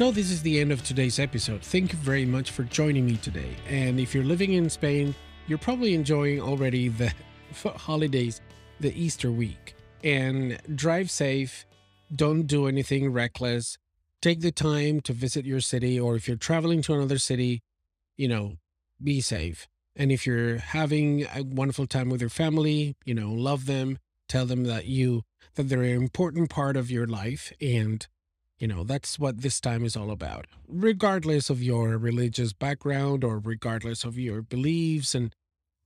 So, 0.00 0.10
this 0.10 0.30
is 0.30 0.40
the 0.40 0.58
end 0.60 0.72
of 0.72 0.82
today's 0.82 1.18
episode. 1.18 1.60
Thank 1.60 1.92
you 1.92 1.98
very 1.98 2.24
much 2.24 2.52
for 2.52 2.62
joining 2.62 3.04
me 3.04 3.18
today. 3.18 3.54
And 3.68 4.00
if 4.00 4.14
you're 4.14 4.24
living 4.24 4.54
in 4.54 4.70
Spain, 4.70 5.14
you're 5.46 5.58
probably 5.58 5.92
enjoying 5.92 6.40
already 6.40 6.88
the 6.88 7.12
holidays, 7.76 8.40
the 8.80 8.98
Easter 8.98 9.30
week. 9.30 9.74
And 10.02 10.58
drive 10.74 11.10
safe, 11.10 11.66
don't 12.16 12.44
do 12.44 12.66
anything 12.66 13.12
reckless. 13.12 13.76
Take 14.22 14.40
the 14.40 14.50
time 14.50 15.02
to 15.02 15.12
visit 15.12 15.44
your 15.44 15.60
city, 15.60 16.00
or 16.00 16.16
if 16.16 16.26
you're 16.26 16.38
traveling 16.38 16.80
to 16.84 16.94
another 16.94 17.18
city, 17.18 17.60
you 18.16 18.26
know, 18.26 18.54
be 19.04 19.20
safe. 19.20 19.68
And 19.94 20.10
if 20.10 20.26
you're 20.26 20.56
having 20.56 21.24
a 21.24 21.42
wonderful 21.42 21.86
time 21.86 22.08
with 22.08 22.22
your 22.22 22.30
family, 22.30 22.96
you 23.04 23.12
know, 23.12 23.32
love 23.32 23.66
them, 23.66 23.98
tell 24.30 24.46
them 24.46 24.64
that 24.64 24.86
you 24.86 25.24
that 25.56 25.64
they're 25.64 25.82
an 25.82 26.02
important 26.02 26.48
part 26.48 26.78
of 26.78 26.90
your 26.90 27.06
life 27.06 27.52
and 27.60 28.08
you 28.60 28.68
know, 28.68 28.84
that's 28.84 29.18
what 29.18 29.40
this 29.40 29.58
time 29.58 29.84
is 29.84 29.96
all 29.96 30.10
about, 30.10 30.46
regardless 30.68 31.48
of 31.48 31.62
your 31.62 31.96
religious 31.96 32.52
background 32.52 33.24
or 33.24 33.38
regardless 33.38 34.04
of 34.04 34.18
your 34.18 34.42
beliefs. 34.42 35.14
And 35.14 35.34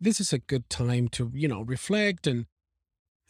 this 0.00 0.18
is 0.20 0.32
a 0.32 0.40
good 0.40 0.68
time 0.68 1.06
to, 1.10 1.30
you 1.32 1.46
know, 1.46 1.62
reflect 1.62 2.26
and 2.26 2.46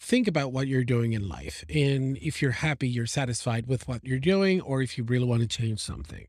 think 0.00 0.26
about 0.26 0.50
what 0.50 0.66
you're 0.66 0.82
doing 0.82 1.12
in 1.12 1.28
life. 1.28 1.62
And 1.68 2.16
if 2.18 2.40
you're 2.40 2.52
happy, 2.52 2.88
you're 2.88 3.06
satisfied 3.06 3.66
with 3.66 3.86
what 3.86 4.04
you're 4.04 4.18
doing, 4.18 4.62
or 4.62 4.80
if 4.80 4.96
you 4.96 5.04
really 5.04 5.26
want 5.26 5.42
to 5.42 5.48
change 5.48 5.80
something. 5.80 6.26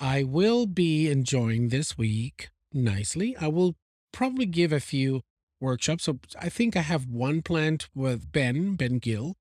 I 0.00 0.24
will 0.24 0.66
be 0.66 1.08
enjoying 1.08 1.68
this 1.68 1.96
week 1.96 2.50
nicely. 2.72 3.36
I 3.36 3.46
will 3.46 3.76
probably 4.12 4.46
give 4.46 4.72
a 4.72 4.80
few 4.80 5.20
workshops. 5.60 6.04
So 6.04 6.18
I 6.40 6.48
think 6.48 6.76
I 6.76 6.80
have 6.80 7.06
one 7.06 7.42
planned 7.42 7.86
with 7.94 8.32
Ben, 8.32 8.74
Ben 8.74 8.98
Gill 8.98 9.36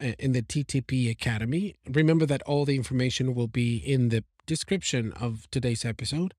in 0.00 0.32
the 0.32 0.42
TTP 0.42 1.10
Academy. 1.10 1.74
Remember 1.88 2.26
that 2.26 2.42
all 2.42 2.64
the 2.64 2.76
information 2.76 3.34
will 3.34 3.48
be 3.48 3.76
in 3.76 4.08
the 4.10 4.24
description 4.46 5.12
of 5.12 5.50
today's 5.50 5.84
episode. 5.84 6.34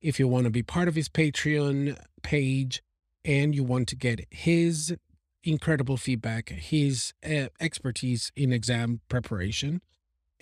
If 0.00 0.18
you 0.18 0.28
want 0.28 0.44
to 0.44 0.50
be 0.50 0.62
part 0.62 0.88
of 0.88 0.94
his 0.94 1.08
Patreon 1.08 1.98
page 2.22 2.82
and 3.24 3.54
you 3.54 3.64
want 3.64 3.88
to 3.88 3.96
get 3.96 4.26
his 4.30 4.94
incredible 5.42 5.96
feedback, 5.96 6.48
his 6.50 7.12
uh, 7.24 7.46
expertise 7.60 8.32
in 8.36 8.52
exam 8.52 9.00
preparation, 9.08 9.80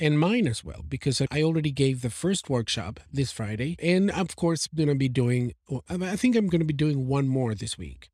and 0.01 0.19
mine 0.19 0.47
as 0.47 0.63
well, 0.63 0.85
because 0.89 1.21
I 1.31 1.43
already 1.43 1.73
gave 1.73 2.03
the 2.03 2.11
first 2.11 2.49
workshop 2.49 3.01
this 3.13 3.33
Friday. 3.33 3.77
And 3.83 4.13
of 4.13 4.37
course, 4.37 4.69
I'm 4.71 4.77
going 4.77 4.89
to 4.89 4.95
be 4.95 5.09
doing, 5.09 5.55
I 5.91 6.17
think 6.17 6.37
I'm 6.37 6.47
going 6.47 6.61
to 6.61 6.65
be 6.65 6.73
doing 6.73 7.09
one 7.09 7.27
more 7.27 7.55
this 7.55 7.77
week. 7.77 8.11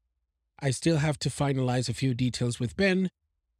I 0.60 0.70
still 0.70 0.98
have 0.98 1.18
to 1.20 1.28
finalize 1.28 1.90
a 1.90 1.94
few 1.94 2.14
details 2.14 2.58
with 2.58 2.76
Ben. 2.76 3.10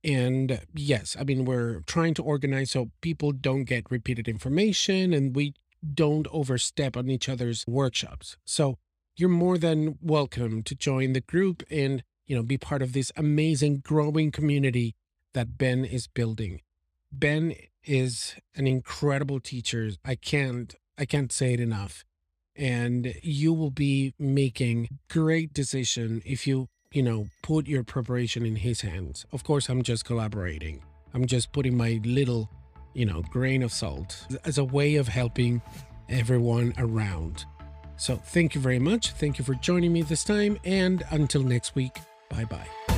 And 0.04 0.60
yes, 0.74 1.16
I 1.18 1.24
mean, 1.24 1.46
we're 1.46 1.80
trying 1.86 2.12
to 2.14 2.22
organize 2.22 2.72
so 2.72 2.90
people 3.00 3.32
don't 3.32 3.64
get 3.64 3.90
repeated 3.90 4.28
information 4.28 5.14
and 5.14 5.34
we 5.34 5.54
don't 5.94 6.26
overstep 6.30 6.96
on 6.96 7.08
each 7.08 7.28
other's 7.28 7.64
workshops. 7.66 8.36
So 8.44 8.76
you're 9.16 9.30
more 9.30 9.56
than 9.56 9.98
welcome 10.02 10.62
to 10.64 10.74
join 10.74 11.14
the 11.14 11.22
group 11.22 11.62
and, 11.70 12.02
you 12.26 12.36
know, 12.36 12.42
be 12.42 12.58
part 12.58 12.82
of 12.82 12.92
this 12.92 13.12
amazing 13.16 13.78
growing 13.78 14.30
community 14.30 14.94
that 15.32 15.56
Ben 15.56 15.84
is 15.84 16.06
building. 16.06 16.60
Ben 17.10 17.54
is 17.82 18.34
an 18.54 18.66
incredible 18.66 19.40
teacher. 19.40 19.90
I 20.04 20.16
can't 20.16 20.74
I 20.98 21.06
can't 21.06 21.32
say 21.32 21.54
it 21.54 21.60
enough. 21.60 22.04
And 22.56 23.14
you 23.22 23.52
will 23.52 23.70
be 23.70 24.14
making 24.18 25.00
great 25.08 25.52
decision 25.52 26.22
if 26.24 26.46
you 26.46 26.68
you 26.94 27.02
know, 27.02 27.28
put 27.42 27.66
your 27.66 27.82
preparation 27.82 28.46
in 28.46 28.56
his 28.56 28.80
hands. 28.80 29.26
Of 29.32 29.44
course, 29.44 29.68
I'm 29.68 29.82
just 29.82 30.04
collaborating. 30.04 30.82
I'm 31.12 31.26
just 31.26 31.52
putting 31.52 31.76
my 31.76 32.00
little, 32.04 32.48
you 32.94 33.04
know, 33.04 33.22
grain 33.30 33.62
of 33.62 33.72
salt 33.72 34.26
as 34.44 34.58
a 34.58 34.64
way 34.64 34.94
of 34.96 35.08
helping 35.08 35.60
everyone 36.08 36.72
around. 36.78 37.44
So 37.96 38.16
thank 38.16 38.54
you 38.54 38.60
very 38.60 38.78
much. 38.78 39.10
Thank 39.12 39.38
you 39.38 39.44
for 39.44 39.54
joining 39.54 39.92
me 39.92 40.02
this 40.02 40.24
time. 40.24 40.58
And 40.64 41.02
until 41.10 41.42
next 41.42 41.74
week, 41.74 41.98
bye 42.30 42.44
bye. 42.44 42.93